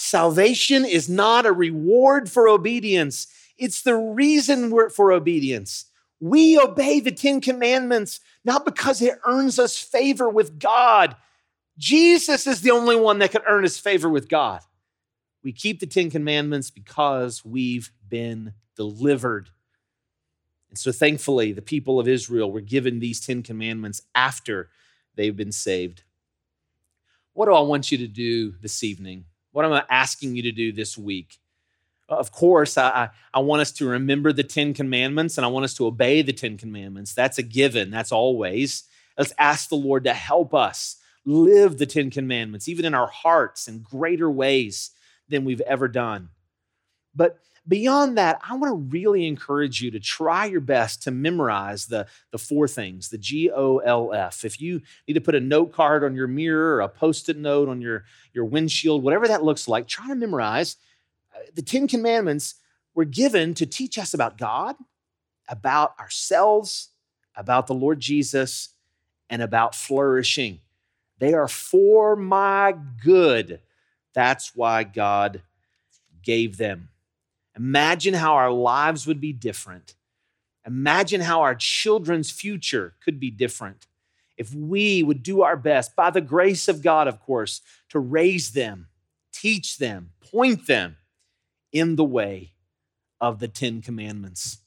Salvation 0.00 0.86
is 0.86 1.10
not 1.10 1.44
a 1.44 1.52
reward 1.52 2.30
for 2.30 2.48
obedience, 2.48 3.26
it's 3.58 3.82
the 3.82 3.96
reason 3.96 4.70
for 4.90 5.12
obedience. 5.12 5.84
We 6.20 6.58
obey 6.58 7.00
the 7.00 7.12
Ten 7.12 7.40
Commandments 7.40 8.20
not 8.42 8.64
because 8.64 9.02
it 9.02 9.18
earns 9.26 9.58
us 9.58 9.78
favor 9.78 10.28
with 10.28 10.58
God. 10.58 11.16
Jesus 11.76 12.46
is 12.46 12.62
the 12.62 12.70
only 12.70 12.96
one 12.96 13.18
that 13.18 13.32
can 13.32 13.42
earn 13.46 13.64
us 13.64 13.78
favor 13.78 14.08
with 14.08 14.28
God. 14.28 14.60
We 15.42 15.52
keep 15.52 15.80
the 15.80 15.86
Ten 15.86 16.10
Commandments 16.10 16.70
because 16.70 17.44
we've 17.44 17.92
been 18.08 18.54
delivered. 18.76 19.50
And 20.70 20.78
so, 20.78 20.92
thankfully, 20.92 21.52
the 21.52 21.62
people 21.62 22.00
of 22.00 22.08
Israel 22.08 22.50
were 22.50 22.60
given 22.62 23.00
these 23.00 23.20
Ten 23.20 23.42
Commandments 23.42 24.02
after 24.14 24.70
they've 25.16 25.36
been 25.36 25.52
saved. 25.52 26.04
What 27.34 27.46
do 27.46 27.52
I 27.52 27.60
want 27.60 27.92
you 27.92 27.98
to 27.98 28.08
do 28.08 28.52
this 28.62 28.82
evening? 28.82 29.26
What 29.52 29.64
am 29.64 29.72
I 29.72 29.84
asking 29.90 30.36
you 30.36 30.42
to 30.42 30.52
do 30.52 30.72
this 30.72 30.96
week? 30.96 31.38
Of 32.08 32.32
course, 32.32 32.76
I, 32.76 33.10
I 33.32 33.38
want 33.38 33.62
us 33.62 33.70
to 33.72 33.86
remember 33.86 34.32
the 34.32 34.42
Ten 34.42 34.74
Commandments 34.74 35.38
and 35.38 35.44
I 35.44 35.48
want 35.48 35.64
us 35.64 35.74
to 35.74 35.86
obey 35.86 36.22
the 36.22 36.32
Ten 36.32 36.56
Commandments. 36.58 37.14
That's 37.14 37.38
a 37.38 37.42
given, 37.42 37.90
that's 37.90 38.12
always. 38.12 38.84
Let's 39.16 39.32
ask 39.38 39.68
the 39.68 39.76
Lord 39.76 40.04
to 40.04 40.14
help 40.14 40.54
us 40.54 40.96
live 41.24 41.78
the 41.78 41.86
Ten 41.86 42.10
Commandments, 42.10 42.68
even 42.68 42.84
in 42.84 42.94
our 42.94 43.06
hearts, 43.06 43.68
in 43.68 43.82
greater 43.82 44.30
ways 44.30 44.90
than 45.28 45.44
we've 45.44 45.60
ever 45.60 45.86
done. 45.86 46.30
But 47.14 47.38
beyond 47.66 48.18
that, 48.18 48.40
I 48.48 48.56
want 48.56 48.72
to 48.72 48.92
really 48.92 49.26
encourage 49.26 49.80
you 49.80 49.90
to 49.92 50.00
try 50.00 50.46
your 50.46 50.60
best 50.60 51.02
to 51.04 51.10
memorize 51.10 51.86
the, 51.86 52.06
the 52.30 52.38
four 52.38 52.66
things, 52.66 53.08
the 53.08 53.18
G 53.18 53.50
O 53.50 53.78
L 53.78 54.12
F. 54.12 54.44
If 54.44 54.60
you 54.60 54.82
need 55.06 55.14
to 55.14 55.20
put 55.20 55.34
a 55.34 55.40
note 55.40 55.72
card 55.72 56.04
on 56.04 56.14
your 56.14 56.26
mirror 56.26 56.76
or 56.76 56.80
a 56.80 56.88
post 56.88 57.28
it 57.28 57.36
note 57.36 57.68
on 57.68 57.80
your, 57.80 58.04
your 58.32 58.44
windshield, 58.44 59.02
whatever 59.02 59.28
that 59.28 59.44
looks 59.44 59.68
like, 59.68 59.86
try 59.86 60.08
to 60.08 60.14
memorize. 60.14 60.76
Uh, 61.34 61.40
the 61.54 61.62
Ten 61.62 61.86
Commandments 61.86 62.56
were 62.94 63.04
given 63.04 63.54
to 63.54 63.66
teach 63.66 63.98
us 63.98 64.14
about 64.14 64.36
God, 64.36 64.76
about 65.48 65.98
ourselves, 65.98 66.88
about 67.36 67.66
the 67.66 67.74
Lord 67.74 68.00
Jesus, 68.00 68.70
and 69.28 69.42
about 69.42 69.74
flourishing. 69.74 70.58
They 71.18 71.34
are 71.34 71.48
for 71.48 72.16
my 72.16 72.74
good. 73.04 73.60
That's 74.12 74.56
why 74.56 74.84
God 74.84 75.42
gave 76.22 76.56
them. 76.56 76.89
Imagine 77.60 78.14
how 78.14 78.36
our 78.36 78.50
lives 78.50 79.06
would 79.06 79.20
be 79.20 79.34
different. 79.34 79.94
Imagine 80.66 81.20
how 81.20 81.42
our 81.42 81.54
children's 81.54 82.30
future 82.30 82.94
could 83.04 83.20
be 83.20 83.30
different 83.30 83.86
if 84.38 84.54
we 84.54 85.02
would 85.02 85.22
do 85.22 85.42
our 85.42 85.58
best, 85.58 85.94
by 85.94 86.08
the 86.08 86.22
grace 86.22 86.68
of 86.68 86.80
God, 86.80 87.06
of 87.06 87.20
course, 87.20 87.60
to 87.90 87.98
raise 87.98 88.52
them, 88.52 88.86
teach 89.30 89.76
them, 89.76 90.12
point 90.32 90.66
them 90.66 90.96
in 91.70 91.96
the 91.96 92.04
way 92.04 92.54
of 93.20 93.40
the 93.40 93.48
Ten 93.48 93.82
Commandments. 93.82 94.60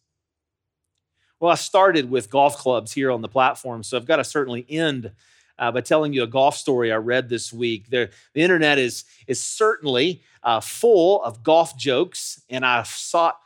Well, 1.40 1.52
I 1.52 1.56
started 1.56 2.12
with 2.12 2.30
golf 2.30 2.58
clubs 2.58 2.92
here 2.92 3.10
on 3.10 3.22
the 3.22 3.28
platform, 3.28 3.82
so 3.82 3.98
I've 3.98 4.06
got 4.06 4.18
to 4.18 4.24
certainly 4.24 4.68
end 4.70 5.14
uh, 5.60 5.72
by 5.72 5.82
telling 5.82 6.14
you 6.14 6.24
a 6.24 6.28
golf 6.28 6.56
story 6.56 6.92
I 6.92 6.98
read 6.98 7.30
this 7.30 7.54
week. 7.54 7.90
the 7.90 8.10
internet 8.34 8.80
is, 8.80 9.06
is 9.28 9.42
certainly 9.42 10.22
uh, 10.44 10.60
full 10.60 11.24
of 11.24 11.44
golf 11.44 11.78
jokes, 11.78 12.42
and 12.50 12.66
I 12.66 12.84
sought 12.84 13.40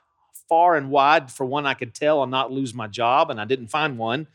far 0.47 0.75
and 0.75 0.89
wide 0.89 1.31
for 1.31 1.45
one 1.45 1.65
I 1.65 1.73
could 1.73 1.93
tell 1.93 2.23
and 2.23 2.31
not 2.31 2.51
lose 2.51 2.73
my 2.73 2.87
job, 2.87 3.29
and 3.29 3.39
I 3.39 3.45
didn't 3.45 3.67
find 3.67 3.97
one. 3.97 4.27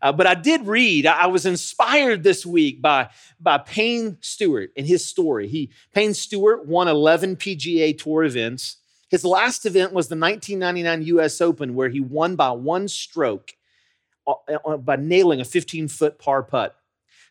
Uh, 0.00 0.10
but 0.10 0.26
I 0.26 0.34
did 0.34 0.66
read, 0.66 1.06
I 1.06 1.26
was 1.26 1.46
inspired 1.46 2.24
this 2.24 2.44
week 2.44 2.82
by, 2.82 3.10
by 3.40 3.58
Payne 3.58 4.18
Stewart 4.20 4.72
and 4.76 4.84
his 4.84 5.04
story. 5.04 5.46
He, 5.46 5.70
Payne 5.94 6.12
Stewart 6.12 6.66
won 6.66 6.88
11 6.88 7.36
PGA 7.36 7.96
Tour 7.96 8.24
events. 8.24 8.78
His 9.10 9.24
last 9.24 9.64
event 9.64 9.92
was 9.92 10.08
the 10.08 10.16
1999 10.16 11.18
US 11.18 11.40
Open, 11.40 11.76
where 11.76 11.88
he 11.88 12.00
won 12.00 12.34
by 12.34 12.50
one 12.50 12.88
stroke 12.88 13.52
uh, 14.26 14.34
uh, 14.64 14.76
by 14.76 14.96
nailing 14.96 15.40
a 15.40 15.44
15 15.44 15.86
foot 15.86 16.18
par 16.18 16.42
putt. 16.42 16.76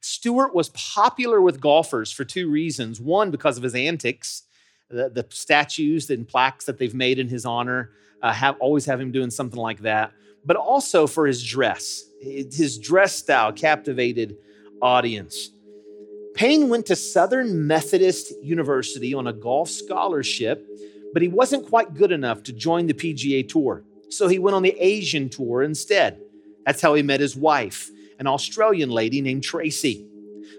Stewart 0.01 0.53
was 0.53 0.69
popular 0.69 1.39
with 1.41 1.61
golfers 1.61 2.11
for 2.11 2.25
two 2.25 2.49
reasons. 2.49 2.99
One, 2.99 3.29
because 3.29 3.57
of 3.57 3.63
his 3.63 3.75
antics, 3.75 4.43
the, 4.89 5.09
the 5.09 5.25
statues 5.29 6.09
and 6.09 6.27
plaques 6.27 6.65
that 6.65 6.79
they've 6.79 6.93
made 6.93 7.19
in 7.19 7.29
his 7.29 7.45
honor 7.45 7.91
uh, 8.21 8.33
have 8.33 8.57
always 8.59 8.85
have 8.85 8.99
him 8.99 9.11
doing 9.11 9.29
something 9.29 9.59
like 9.59 9.79
that, 9.81 10.11
but 10.43 10.57
also 10.57 11.05
for 11.05 11.27
his 11.27 11.43
dress. 11.43 12.03
His 12.19 12.79
dress 12.79 13.15
style 13.15 13.53
captivated 13.53 14.37
audience. 14.81 15.49
Payne 16.33 16.69
went 16.69 16.87
to 16.87 16.95
Southern 16.95 17.67
Methodist 17.67 18.33
University 18.41 19.13
on 19.13 19.27
a 19.27 19.33
golf 19.33 19.69
scholarship, 19.69 20.65
but 21.13 21.21
he 21.21 21.27
wasn't 21.27 21.67
quite 21.67 21.93
good 21.93 22.11
enough 22.11 22.41
to 22.43 22.53
join 22.53 22.87
the 22.87 22.93
PGA 22.93 23.47
Tour. 23.47 23.83
So 24.09 24.27
he 24.27 24.39
went 24.39 24.55
on 24.55 24.63
the 24.63 24.75
Asian 24.79 25.29
Tour 25.29 25.61
instead. 25.61 26.21
That's 26.65 26.81
how 26.81 26.95
he 26.95 27.03
met 27.03 27.19
his 27.19 27.35
wife 27.35 27.91
an 28.21 28.27
Australian 28.27 28.91
lady 28.91 29.19
named 29.19 29.43
Tracey. 29.43 30.05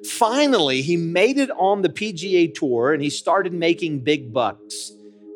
Finally, 0.04 0.82
he 0.82 0.96
made 0.96 1.38
it 1.38 1.48
on 1.52 1.80
the 1.80 1.88
PGA 1.88 2.52
Tour 2.52 2.92
and 2.92 3.00
he 3.00 3.08
started 3.08 3.52
making 3.52 4.00
big 4.00 4.32
bucks. 4.32 4.90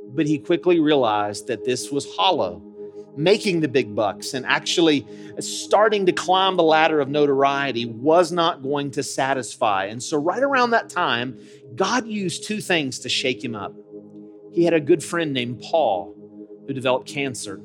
But 0.09 0.27
he 0.27 0.39
quickly 0.39 0.81
realized 0.81 1.47
that 1.47 1.65
this 1.65 1.93
was 1.93 2.05
hollow. 2.17 2.61
Making 3.17 3.61
the 3.61 3.69
big 3.69 3.95
bucks 3.95 4.35
and 4.35 4.45
actually 4.45 5.07
starting 5.39 6.05
to 6.05 6.13
climb 6.13 6.57
the 6.57 6.65
ladder 6.65 7.01
of 7.01 7.09
notoriety 7.09 7.87
was 7.87 8.33
not 8.33 8.61
going 8.61 8.91
to 8.91 9.05
satisfy. 9.05 9.85
And 9.85 10.03
so, 10.03 10.19
right 10.19 10.43
around 10.43 10.71
that 10.73 10.91
time, 10.91 11.39
God 11.77 12.07
used 12.07 12.45
two 12.45 12.61
things 12.61 12.99
to 12.99 13.09
shake 13.09 13.43
him 13.43 13.55
up. 13.55 13.73
He 14.53 14.65
had 14.65 14.75
a 14.75 14.81
good 14.81 15.03
friend 15.03 15.33
named 15.33 15.63
Paul 15.63 16.15
who 16.67 16.75
developed 16.75 17.09
cancer 17.09 17.59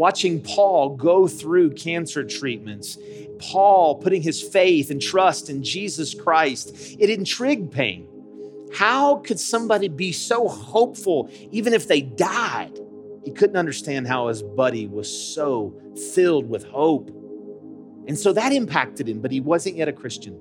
watching 0.00 0.40
Paul 0.40 0.96
go 0.96 1.28
through 1.28 1.74
cancer 1.74 2.24
treatments, 2.24 2.96
Paul 3.38 3.96
putting 3.96 4.22
his 4.22 4.42
faith 4.42 4.90
and 4.90 5.00
trust 5.00 5.50
in 5.50 5.62
Jesus 5.62 6.14
Christ, 6.14 6.96
it 6.98 7.10
intrigued 7.10 7.70
Payne. 7.70 8.08
How 8.72 9.16
could 9.16 9.38
somebody 9.38 9.88
be 9.88 10.10
so 10.12 10.48
hopeful 10.48 11.28
even 11.50 11.74
if 11.74 11.86
they 11.86 12.00
died? 12.00 12.80
He 13.26 13.30
couldn't 13.30 13.58
understand 13.58 14.08
how 14.08 14.28
his 14.28 14.42
buddy 14.42 14.86
was 14.86 15.34
so 15.34 15.78
filled 16.14 16.48
with 16.48 16.64
hope. 16.64 17.10
And 18.08 18.18
so 18.18 18.32
that 18.32 18.52
impacted 18.52 19.06
him, 19.06 19.20
but 19.20 19.30
he 19.30 19.40
wasn't 19.40 19.76
yet 19.76 19.88
a 19.88 19.92
Christian. 19.92 20.40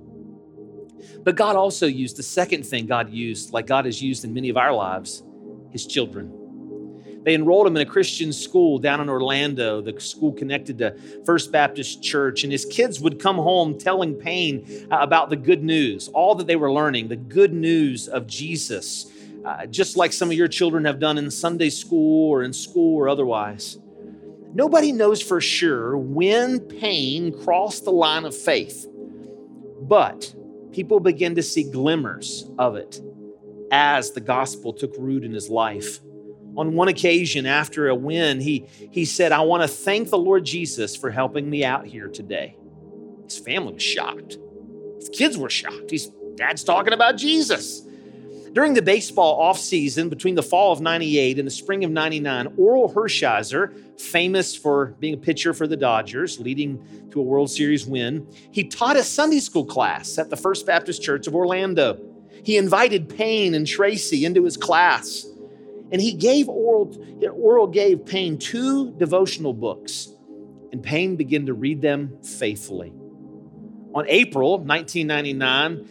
But 1.26 1.36
God 1.36 1.58
also 1.58 1.86
used 1.86 2.16
the 2.16 2.24
second 2.24 2.66
thing 2.66 2.86
God 2.86 3.10
used, 3.10 3.52
like 3.52 3.68
God 3.68 3.84
has 3.84 4.02
used 4.02 4.24
in 4.24 4.34
many 4.34 4.48
of 4.48 4.56
our 4.56 4.72
lives, 4.72 5.22
his 5.70 5.86
children. 5.86 6.39
They 7.24 7.36
enrolled 7.36 7.68
him 7.68 7.76
in 7.76 7.82
a 7.86 7.90
Christian 7.90 8.32
school 8.32 8.80
down 8.80 9.02
in 9.02 9.10
Orlando, 9.10 9.82
the 9.82 10.00
school 10.00 10.32
connected 10.32 10.78
to 10.78 10.96
First 11.26 11.52
Baptist 11.52 12.02
Church. 12.02 12.44
And 12.44 12.52
his 12.52 12.66
kids 12.66 13.02
would 13.02 13.20
come 13.20 13.36
home 13.36 13.78
telling 13.78 14.16
Payne 14.16 14.88
uh, 14.90 15.00
about 15.02 15.30
the 15.30 15.36
good 15.36 15.64
news, 15.64 16.08
all 16.10 16.34
that 16.36 16.48
they 16.48 16.56
were 16.56 16.72
learning, 16.72 17.10
the 17.10 17.18
good 17.18 17.54
news 17.54 18.08
of 18.08 18.26
Jesus. 18.26 19.12
uh, 19.46 19.66
just 19.66 19.98
like 19.98 20.14
some 20.14 20.30
of 20.30 20.36
your 20.36 20.48
children 20.48 20.86
have 20.86 21.00
done 21.00 21.18
in 21.18 21.30
Sunday 21.32 21.70
school 21.70 22.30
or 22.30 22.44
in 22.44 22.54
school 22.54 22.98
or 22.98 23.10
otherwise. 23.10 23.78
Nobody 24.54 24.92
knows 24.92 25.22
for 25.22 25.40
sure 25.40 25.98
when 25.98 26.60
Payne 26.60 27.38
crossed 27.44 27.86
the 27.86 27.92
line 27.92 28.26
of 28.26 28.36
faith, 28.36 28.88
but 29.82 30.34
people 30.72 31.00
begin 31.00 31.36
to 31.36 31.44
see 31.44 31.64
glimmers 31.64 32.50
of 32.58 32.76
it 32.76 33.00
as 33.72 34.12
the 34.12 34.22
gospel 34.22 34.74
took 34.74 34.94
root 34.98 35.24
in 35.24 35.32
his 35.32 35.50
life. 35.50 36.00
On 36.58 36.74
one 36.74 36.88
occasion, 36.88 37.46
after 37.46 37.88
a 37.88 37.96
win, 37.96 38.40
he, 38.40 38.66
he 38.92 39.06
said, 39.06 39.32
I 39.32 39.42
want 39.42 39.64
to 39.64 39.68
thank 39.68 40.10
the 40.10 40.18
Lord 40.18 40.46
Jesus 40.46 40.96
for 40.96 41.10
helping 41.10 41.50
me 41.50 41.64
out 41.64 41.86
here 41.86 42.08
today. 42.08 42.56
His 43.24 43.38
family 43.38 43.74
was 43.74 43.84
shocked. 43.84 44.38
His 44.98 45.10
kids 45.10 45.38
were 45.38 45.50
shocked. 45.50 45.92
His 45.92 46.12
dad's 46.36 46.64
talking 46.64 46.94
about 46.94 47.18
Jesus. 47.18 47.86
During 48.54 48.74
the 48.74 48.82
baseball 48.82 49.40
offseason 49.40 50.10
between 50.10 50.34
the 50.34 50.42
fall 50.42 50.72
of 50.72 50.82
98 50.82 51.38
and 51.38 51.46
the 51.46 51.52
spring 51.52 51.84
of 51.84 51.92
99, 51.92 52.48
Orel 52.58 52.92
Hershiser, 52.92 54.00
famous 54.00 54.56
for 54.56 54.96
being 55.00 55.14
a 55.14 55.18
pitcher 55.18 55.54
for 55.54 55.68
the 55.68 55.78
Dodgers, 55.78 56.40
leading 56.40 56.84
to 57.12 57.20
a 57.20 57.24
World 57.24 57.52
Series 57.52 57.86
win, 57.86 58.28
he 58.52 58.64
taught 58.64 58.98
a 58.98 59.04
Sunday 59.04 59.40
school 59.40 59.66
class 59.66 60.18
at 60.18 60.32
the 60.32 60.36
First 60.36 60.66
Baptist 60.66 61.04
Church 61.04 61.28
of 61.28 61.36
Orlando. 61.36 62.00
He 62.44 62.58
invited 62.58 63.08
Payne 63.08 63.54
and 63.54 63.68
Tracey 63.68 64.26
into 64.26 64.44
his 64.44 64.58
class. 64.58 65.29
And 65.92 66.02
he 66.02 66.14
gave 66.14 66.48
Oral, 66.48 66.88
Orel 67.22 67.72
gave 67.72 68.06
Payne 68.06 68.38
two 68.38 68.92
devotional 68.92 69.54
books, 69.54 70.10
and 70.72 70.84
Payne 70.84 71.16
began 71.16 71.48
to 71.48 71.54
read 71.54 71.82
them 71.82 72.20
faithfully. 72.24 72.94
On 73.96 74.06
April 74.08 74.60
1999, 74.60 75.88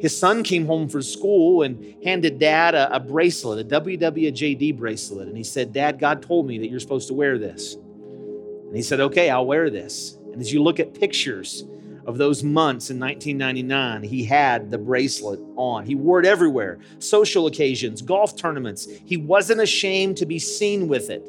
his 0.00 0.18
son 0.18 0.42
came 0.42 0.66
home 0.66 0.88
from 0.88 1.02
school 1.02 1.62
and 1.62 1.96
handed 2.04 2.38
dad 2.38 2.74
a, 2.74 2.96
a, 2.96 3.00
bracelet, 3.00 3.60
a 3.60 3.80
WWJD 3.80 4.76
bracelet. 4.76 5.28
And 5.28 5.36
he 5.36 5.44
said, 5.44 5.72
Dad, 5.72 5.98
God 5.98 6.22
told 6.22 6.46
me 6.46 6.58
that 6.58 6.68
you're 6.68 6.80
supposed 6.80 7.08
to 7.08 7.14
wear 7.14 7.38
this. 7.38 7.74
And 7.74 8.76
he 8.76 8.82
said, 8.82 9.00
Okay, 9.00 9.30
I'll 9.30 9.46
wear 9.46 9.70
this. 9.70 10.18
And 10.32 10.40
as 10.40 10.52
you 10.52 10.62
look 10.62 10.80
at 10.80 10.92
pictures 10.92 11.64
of 12.06 12.18
those 12.18 12.44
months 12.44 12.90
in 12.90 13.00
1999, 13.00 14.04
he 14.04 14.24
had 14.24 14.70
the 14.70 14.78
bracelet 14.78 15.40
on. 15.56 15.84
He 15.84 15.96
wore 15.96 16.20
it 16.20 16.26
everywhere 16.26 16.78
social 17.00 17.46
occasions, 17.46 18.00
golf 18.00 18.36
tournaments. 18.36 18.88
He 19.04 19.16
wasn't 19.16 19.60
ashamed 19.60 20.16
to 20.18 20.26
be 20.26 20.38
seen 20.38 20.86
with 20.86 21.10
it. 21.10 21.28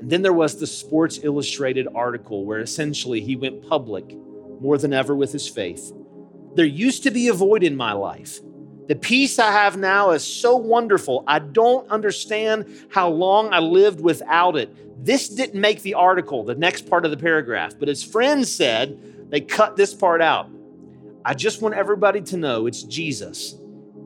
And 0.00 0.10
then 0.10 0.22
there 0.22 0.32
was 0.32 0.58
the 0.58 0.66
Sports 0.66 1.20
Illustrated 1.22 1.86
article 1.94 2.44
where 2.44 2.60
essentially 2.60 3.20
he 3.20 3.36
went 3.36 3.68
public 3.68 4.16
more 4.60 4.78
than 4.78 4.92
ever 4.92 5.14
with 5.14 5.32
his 5.32 5.48
faith. 5.48 5.92
There 6.54 6.64
used 6.64 7.02
to 7.02 7.10
be 7.10 7.28
a 7.28 7.34
void 7.34 7.62
in 7.62 7.76
my 7.76 7.92
life. 7.92 8.40
The 8.86 8.96
peace 8.96 9.38
I 9.38 9.50
have 9.50 9.76
now 9.76 10.10
is 10.10 10.22
so 10.24 10.56
wonderful. 10.56 11.24
I 11.26 11.38
don't 11.38 11.88
understand 11.90 12.86
how 12.90 13.08
long 13.08 13.52
I 13.52 13.58
lived 13.58 14.00
without 14.00 14.56
it. 14.56 15.04
This 15.04 15.28
didn't 15.28 15.60
make 15.60 15.82
the 15.82 15.94
article, 15.94 16.44
the 16.44 16.54
next 16.54 16.88
part 16.88 17.04
of 17.04 17.10
the 17.10 17.16
paragraph, 17.16 17.74
but 17.78 17.88
his 17.88 18.02
friends 18.02 18.54
said 18.54 19.23
they 19.34 19.40
cut 19.40 19.74
this 19.74 19.92
part 19.92 20.22
out. 20.22 20.48
I 21.24 21.34
just 21.34 21.60
want 21.60 21.74
everybody 21.74 22.20
to 22.20 22.36
know 22.36 22.68
it's 22.68 22.84
Jesus. 22.84 23.56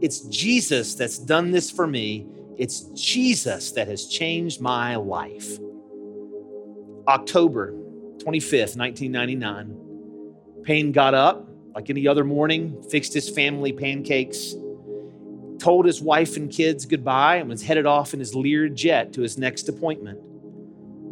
It's 0.00 0.20
Jesus 0.20 0.94
that's 0.94 1.18
done 1.18 1.50
this 1.50 1.70
for 1.70 1.86
me. 1.86 2.26
It's 2.56 2.84
Jesus 2.94 3.72
that 3.72 3.88
has 3.88 4.06
changed 4.06 4.62
my 4.62 4.96
life. 4.96 5.58
October 7.06 7.72
25th, 8.16 8.78
1999. 8.78 10.62
Payne 10.62 10.92
got 10.92 11.12
up 11.12 11.46
like 11.74 11.90
any 11.90 12.08
other 12.08 12.24
morning, 12.24 12.82
fixed 12.84 13.12
his 13.12 13.28
family 13.28 13.74
pancakes, 13.74 14.54
told 15.58 15.84
his 15.84 16.00
wife 16.00 16.38
and 16.38 16.50
kids 16.50 16.86
goodbye, 16.86 17.36
and 17.36 17.50
was 17.50 17.62
headed 17.62 17.84
off 17.84 18.14
in 18.14 18.20
his 18.20 18.34
Lear 18.34 18.70
jet 18.70 19.12
to 19.12 19.20
his 19.20 19.36
next 19.36 19.68
appointment. 19.68 20.20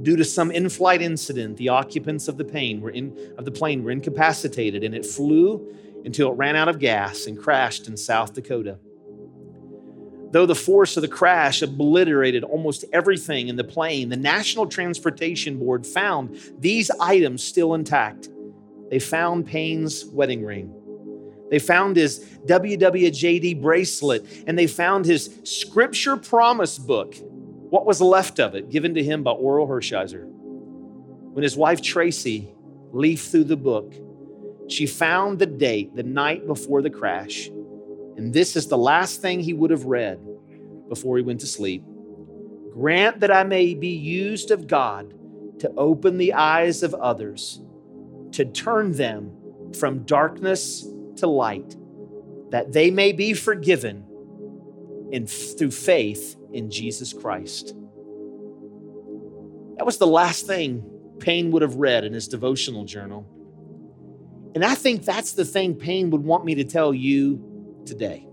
Due 0.02 0.16
to 0.16 0.24
some 0.24 0.50
in-flight 0.50 1.00
incident, 1.02 1.56
the 1.56 1.68
occupants 1.68 2.28
of 2.28 2.36
the 2.36 2.44
plane 2.44 2.80
were 2.80 2.90
in, 2.90 3.16
of 3.38 3.44
the 3.44 3.50
plane 3.50 3.82
were 3.82 3.90
incapacitated, 3.90 4.84
and 4.84 4.94
it 4.94 5.06
flew 5.06 5.74
until 6.04 6.30
it 6.30 6.34
ran 6.34 6.54
out 6.54 6.68
of 6.68 6.78
gas 6.78 7.26
and 7.26 7.38
crashed 7.38 7.88
in 7.88 7.96
South 7.96 8.32
Dakota. 8.34 8.78
Though 10.30 10.46
the 10.46 10.54
force 10.54 10.96
of 10.96 11.02
the 11.02 11.08
crash 11.08 11.62
obliterated 11.62 12.44
almost 12.44 12.84
everything 12.92 13.48
in 13.48 13.56
the 13.56 13.64
plane, 13.64 14.08
the 14.08 14.16
National 14.16 14.66
Transportation 14.66 15.58
Board 15.58 15.86
found 15.86 16.38
these 16.58 16.90
items 17.00 17.42
still 17.42 17.74
intact. 17.74 18.28
They 18.90 18.98
found 18.98 19.46
Payne's 19.46 20.04
wedding 20.04 20.44
ring. 20.44 20.74
They 21.50 21.58
found 21.58 21.96
his 21.96 22.24
WWJD 22.46 23.62
bracelet, 23.62 24.26
and 24.46 24.58
they 24.58 24.66
found 24.66 25.06
his 25.06 25.38
scripture 25.44 26.16
promise 26.16 26.76
book 26.76 27.16
what 27.76 27.84
was 27.84 28.00
left 28.00 28.40
of 28.40 28.54
it, 28.54 28.70
given 28.70 28.94
to 28.94 29.04
him 29.04 29.22
by 29.22 29.32
Orel 29.32 29.68
Hershiser. 29.68 30.24
When 30.24 31.42
his 31.42 31.58
wife 31.58 31.82
Tracey 31.82 32.54
leafed 32.90 33.30
through 33.30 33.44
the 33.44 33.56
book, 33.58 33.92
she 34.66 34.86
found 34.86 35.38
the 35.38 35.44
date 35.44 35.94
the 35.94 36.02
night 36.02 36.46
before 36.46 36.80
the 36.80 36.88
crash. 36.88 37.48
And 38.16 38.32
this 38.32 38.56
is 38.56 38.68
the 38.68 38.78
last 38.78 39.20
thing 39.20 39.40
he 39.40 39.52
would 39.52 39.70
have 39.70 39.84
read 39.84 40.18
before 40.88 41.18
he 41.18 41.22
went 41.22 41.40
to 41.40 41.46
sleep. 41.46 41.84
Grant 42.72 43.20
that 43.20 43.30
I 43.30 43.44
may 43.44 43.74
be 43.74 43.88
used 43.88 44.50
of 44.50 44.68
God 44.68 45.12
to 45.58 45.70
open 45.76 46.16
the 46.16 46.32
eyes 46.32 46.82
of 46.82 46.94
others, 46.94 47.60
to 48.32 48.46
turn 48.46 48.92
them 48.92 49.36
from 49.78 50.04
darkness 50.04 50.88
to 51.16 51.26
light, 51.26 51.76
that 52.52 52.72
they 52.72 52.90
may 52.90 53.12
be 53.12 53.34
forgiven 53.34 54.06
in, 55.12 55.26
through 55.26 55.72
faith 55.72 56.36
in 56.56 56.70
Jesus 56.70 57.12
Christ. 57.12 57.74
That 59.76 59.84
was 59.84 59.98
the 59.98 60.06
last 60.06 60.46
thing 60.46 60.84
Payne 61.20 61.50
would 61.50 61.62
have 61.62 61.76
read 61.76 62.04
in 62.04 62.12
his 62.12 62.28
devotional 62.28 62.84
journal. 62.84 63.26
And 64.54 64.64
I 64.64 64.74
think 64.74 65.04
that's 65.04 65.32
the 65.32 65.44
thing 65.44 65.74
Payne 65.74 66.10
would 66.10 66.24
want 66.24 66.44
me 66.44 66.54
to 66.54 66.64
tell 66.64 66.94
you 66.94 67.82
today. 67.84 68.26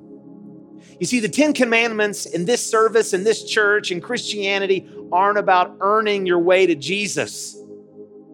You 0.99 1.05
see, 1.05 1.19
the 1.19 1.29
Ten 1.29 1.53
Commandments 1.53 2.25
in 2.25 2.45
this 2.45 2.65
service, 2.65 3.13
in 3.13 3.23
this 3.23 3.43
church, 3.43 3.91
in 3.91 3.99
Christianity 3.99 4.89
aren't 5.11 5.37
about 5.37 5.75
earning 5.81 6.25
your 6.25 6.39
way 6.39 6.65
to 6.65 6.75
Jesus. 6.75 7.57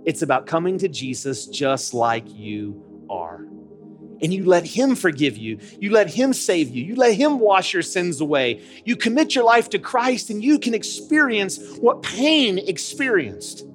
It's 0.05 0.21
about 0.21 0.45
coming 0.45 0.77
to 0.79 0.87
Jesus 0.87 1.45
just 1.47 1.93
like 1.93 2.25
you 2.27 2.88
and 4.21 4.33
you 4.33 4.45
let 4.45 4.65
Him 4.65 4.95
forgive 4.95 5.37
you. 5.37 5.59
You 5.79 5.91
let 5.91 6.09
Him 6.13 6.33
save 6.33 6.69
you. 6.69 6.83
You 6.83 6.95
let 6.95 7.13
Him 7.13 7.39
wash 7.39 7.73
your 7.73 7.81
sins 7.81 8.21
away. 8.21 8.61
You 8.85 8.95
commit 8.95 9.35
your 9.35 9.43
life 9.43 9.69
to 9.69 9.79
Christ, 9.79 10.29
and 10.29 10.43
you 10.43 10.59
can 10.59 10.73
experience 10.73 11.77
what 11.77 12.01
Payne 12.01 12.57
experienced 12.57 13.65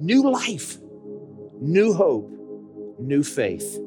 new 0.00 0.30
life, 0.30 0.78
new 1.60 1.92
hope, 1.92 2.30
new 2.98 3.22
faith. 3.22 3.78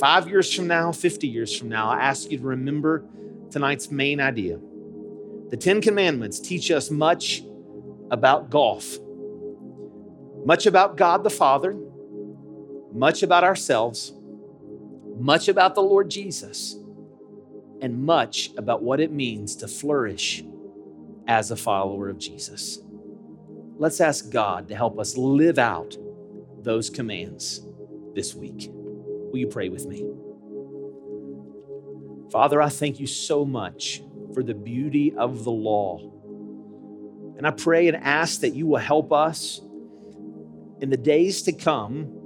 Five 0.00 0.28
years 0.28 0.52
from 0.52 0.66
now, 0.66 0.92
50 0.92 1.28
years 1.28 1.56
from 1.56 1.68
now, 1.68 1.88
I 1.88 2.00
ask 2.00 2.30
you 2.30 2.38
to 2.38 2.44
remember 2.44 3.04
tonight's 3.50 3.90
main 3.90 4.20
idea. 4.20 4.58
The 5.50 5.56
Ten 5.56 5.80
Commandments 5.80 6.40
teach 6.40 6.70
us 6.70 6.90
much 6.90 7.42
about 8.10 8.50
golf, 8.50 8.98
much 10.44 10.66
about 10.66 10.96
God 10.96 11.22
the 11.22 11.30
Father, 11.30 11.76
much 12.92 13.22
about 13.22 13.44
ourselves 13.44 14.12
much 15.16 15.48
about 15.48 15.74
the 15.74 15.82
Lord 15.82 16.10
Jesus, 16.10 16.76
and 17.80 18.04
much 18.04 18.50
about 18.56 18.82
what 18.82 19.00
it 19.00 19.12
means 19.12 19.56
to 19.56 19.68
flourish 19.68 20.42
as 21.26 21.50
a 21.50 21.56
follower 21.56 22.08
of 22.08 22.18
Jesus. 22.18 22.78
Let's 23.76 24.00
ask 24.00 24.30
God 24.30 24.68
to 24.68 24.76
help 24.76 24.98
us 24.98 25.16
live 25.16 25.58
out 25.58 25.96
those 26.60 26.88
commands 26.88 27.66
this 28.14 28.34
week. 28.34 28.70
Will 28.70 29.38
you 29.38 29.48
pray 29.48 29.68
with 29.68 29.86
me? 29.86 30.06
Father, 32.30 32.62
I 32.62 32.68
thank 32.68 33.00
you 33.00 33.06
so 33.06 33.44
much 33.44 34.02
for 34.32 34.42
the 34.42 34.54
beauty 34.54 35.12
of 35.14 35.44
the 35.44 35.50
law. 35.50 36.10
And 37.36 37.46
I 37.46 37.50
pray 37.50 37.88
and 37.88 37.96
ask 37.96 38.40
that 38.40 38.54
you 38.54 38.66
will 38.66 38.78
help 38.78 39.12
us 39.12 39.60
in 40.80 40.90
the 40.90 40.96
days 40.96 41.42
to 41.42 41.52
come 41.52 42.23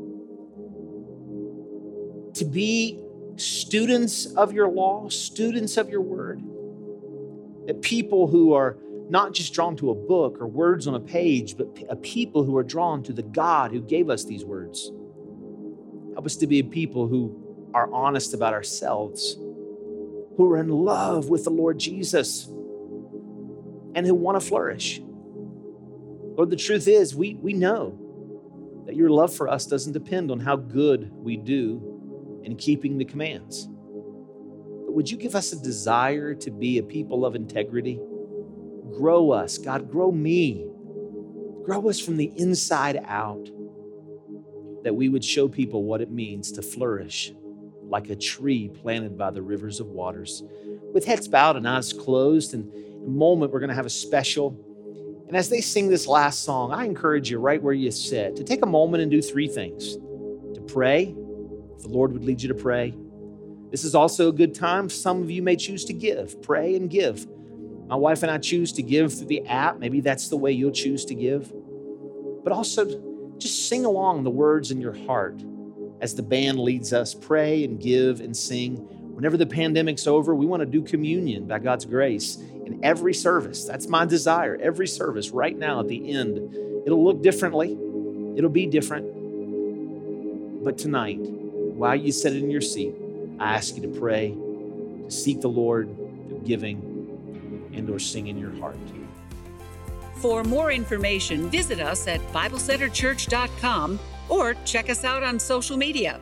be 2.58 2.98
students 3.36 4.26
of 4.34 4.52
your 4.52 4.68
law, 4.68 5.08
students 5.08 5.76
of 5.76 5.88
your 5.88 6.00
word. 6.00 6.42
That 7.68 7.82
people 7.82 8.26
who 8.26 8.52
are 8.52 8.76
not 9.08 9.32
just 9.32 9.54
drawn 9.54 9.76
to 9.76 9.92
a 9.92 9.94
book 9.94 10.38
or 10.40 10.48
words 10.48 10.88
on 10.88 10.96
a 10.96 11.00
page, 11.00 11.56
but 11.56 11.68
a 11.88 11.94
people 11.94 12.42
who 12.42 12.56
are 12.56 12.64
drawn 12.64 13.04
to 13.04 13.12
the 13.12 13.22
God 13.22 13.70
who 13.70 13.80
gave 13.80 14.10
us 14.10 14.24
these 14.24 14.44
words. 14.44 14.90
Help 16.14 16.26
us 16.26 16.34
to 16.34 16.48
be 16.48 16.58
a 16.58 16.64
people 16.64 17.06
who 17.06 17.70
are 17.74 17.88
honest 17.92 18.34
about 18.34 18.54
ourselves, 18.54 19.36
who 20.36 20.50
are 20.50 20.58
in 20.58 20.68
love 20.68 21.28
with 21.28 21.44
the 21.44 21.50
Lord 21.50 21.78
Jesus, 21.78 22.46
and 23.94 24.04
who 24.04 24.16
want 24.16 24.40
to 24.40 24.44
flourish. 24.44 25.00
Lord, 25.00 26.50
the 26.50 26.56
truth 26.56 26.88
is, 26.88 27.14
we, 27.14 27.36
we 27.36 27.52
know 27.52 27.96
that 28.86 28.96
your 28.96 29.10
love 29.10 29.32
for 29.32 29.46
us 29.46 29.64
doesn't 29.64 29.92
depend 29.92 30.32
on 30.32 30.40
how 30.40 30.56
good 30.56 31.12
we 31.12 31.36
do 31.36 31.97
in 32.44 32.56
keeping 32.56 32.98
the 32.98 33.04
commands. 33.04 33.66
but 33.66 34.94
would 34.94 35.10
you 35.10 35.16
give 35.16 35.34
us 35.34 35.52
a 35.52 35.62
desire 35.62 36.34
to 36.34 36.50
be 36.50 36.78
a 36.78 36.82
people 36.82 37.24
of 37.26 37.34
integrity? 37.34 38.00
Grow 38.92 39.30
us, 39.30 39.58
God, 39.58 39.90
grow 39.90 40.10
me. 40.10 40.66
Grow 41.64 41.88
us 41.88 42.00
from 42.00 42.16
the 42.16 42.32
inside 42.36 43.02
out, 43.04 43.50
that 44.84 44.94
we 44.94 45.08
would 45.08 45.24
show 45.24 45.48
people 45.48 45.84
what 45.84 46.00
it 46.00 46.10
means 46.10 46.52
to 46.52 46.62
flourish 46.62 47.32
like 47.88 48.10
a 48.10 48.16
tree 48.16 48.68
planted 48.68 49.16
by 49.16 49.30
the 49.30 49.42
rivers 49.42 49.80
of 49.80 49.86
waters. 49.88 50.42
With 50.92 51.04
heads 51.04 51.28
bowed 51.28 51.56
and 51.56 51.68
eyes 51.68 51.92
closed, 51.92 52.54
and 52.54 52.72
in 52.72 53.04
a 53.04 53.10
moment 53.10 53.52
we're 53.52 53.60
going 53.60 53.70
to 53.70 53.74
have 53.74 53.86
a 53.86 53.90
special. 53.90 54.56
And 55.26 55.36
as 55.36 55.48
they 55.48 55.60
sing 55.60 55.88
this 55.88 56.06
last 56.06 56.44
song, 56.44 56.72
I 56.72 56.84
encourage 56.84 57.30
you 57.30 57.38
right 57.38 57.62
where 57.62 57.74
you 57.74 57.90
sit 57.90 58.36
to 58.36 58.44
take 58.44 58.62
a 58.62 58.66
moment 58.66 59.02
and 59.02 59.10
do 59.10 59.20
three 59.20 59.48
things 59.48 59.94
to 60.54 60.64
pray, 60.66 61.14
the 61.82 61.88
Lord 61.88 62.12
would 62.12 62.24
lead 62.24 62.42
you 62.42 62.48
to 62.48 62.54
pray. 62.54 62.94
This 63.70 63.84
is 63.84 63.94
also 63.94 64.28
a 64.28 64.32
good 64.32 64.54
time. 64.54 64.88
Some 64.88 65.22
of 65.22 65.30
you 65.30 65.42
may 65.42 65.56
choose 65.56 65.84
to 65.86 65.92
give, 65.92 66.40
pray 66.42 66.74
and 66.74 66.88
give. 66.88 67.26
My 67.86 67.96
wife 67.96 68.22
and 68.22 68.30
I 68.30 68.38
choose 68.38 68.72
to 68.74 68.82
give 68.82 69.14
through 69.14 69.28
the 69.28 69.46
app. 69.46 69.78
Maybe 69.78 70.00
that's 70.00 70.28
the 70.28 70.36
way 70.36 70.52
you'll 70.52 70.70
choose 70.70 71.04
to 71.06 71.14
give. 71.14 71.52
But 72.44 72.52
also, 72.52 72.84
just 73.38 73.68
sing 73.68 73.84
along 73.84 74.24
the 74.24 74.30
words 74.30 74.70
in 74.70 74.80
your 74.80 74.94
heart 75.06 75.42
as 76.00 76.14
the 76.14 76.22
band 76.22 76.58
leads 76.58 76.92
us. 76.92 77.14
Pray 77.14 77.64
and 77.64 77.80
give 77.80 78.20
and 78.20 78.36
sing. 78.36 78.76
Whenever 79.14 79.36
the 79.36 79.46
pandemic's 79.46 80.06
over, 80.06 80.34
we 80.34 80.46
want 80.46 80.60
to 80.60 80.66
do 80.66 80.82
communion 80.82 81.46
by 81.46 81.58
God's 81.58 81.84
grace 81.84 82.36
in 82.36 82.80
every 82.82 83.14
service. 83.14 83.64
That's 83.64 83.88
my 83.88 84.04
desire. 84.04 84.56
Every 84.60 84.86
service 84.86 85.30
right 85.30 85.56
now 85.56 85.80
at 85.80 85.88
the 85.88 86.10
end, 86.12 86.54
it'll 86.86 87.02
look 87.02 87.22
differently, 87.22 87.72
it'll 88.36 88.50
be 88.50 88.66
different. 88.66 89.14
But 90.64 90.78
tonight, 90.78 91.20
while 91.78 91.94
you 91.94 92.10
sit 92.10 92.34
in 92.34 92.50
your 92.50 92.60
seat, 92.60 92.92
I 93.38 93.54
ask 93.54 93.76
you 93.76 93.82
to 93.82 94.00
pray, 94.00 94.30
to 94.30 95.10
seek 95.10 95.40
the 95.40 95.48
Lord 95.48 95.86
through 96.26 96.42
giving 96.44 97.70
and 97.72 97.88
or 97.88 98.00
sing 98.00 98.26
in 98.26 98.36
your 98.36 98.50
heart. 98.58 98.76
For 100.16 100.42
more 100.42 100.72
information, 100.72 101.48
visit 101.48 101.78
us 101.78 102.08
at 102.08 102.20
BibleCenterChurch.com 102.32 104.00
or 104.28 104.54
check 104.64 104.90
us 104.90 105.04
out 105.04 105.22
on 105.22 105.38
social 105.38 105.76
media. 105.76 106.20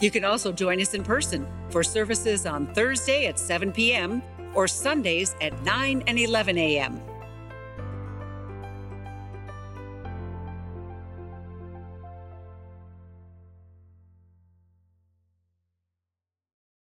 You 0.00 0.10
can 0.10 0.24
also 0.24 0.50
join 0.50 0.80
us 0.80 0.94
in 0.94 1.04
person 1.04 1.46
for 1.68 1.84
services 1.84 2.46
on 2.46 2.66
Thursday 2.72 3.26
at 3.26 3.38
7 3.38 3.72
p.m. 3.72 4.22
or 4.54 4.66
Sundays 4.66 5.36
at 5.42 5.62
9 5.62 6.04
and 6.06 6.18
11 6.18 6.56
a.m. 6.56 7.02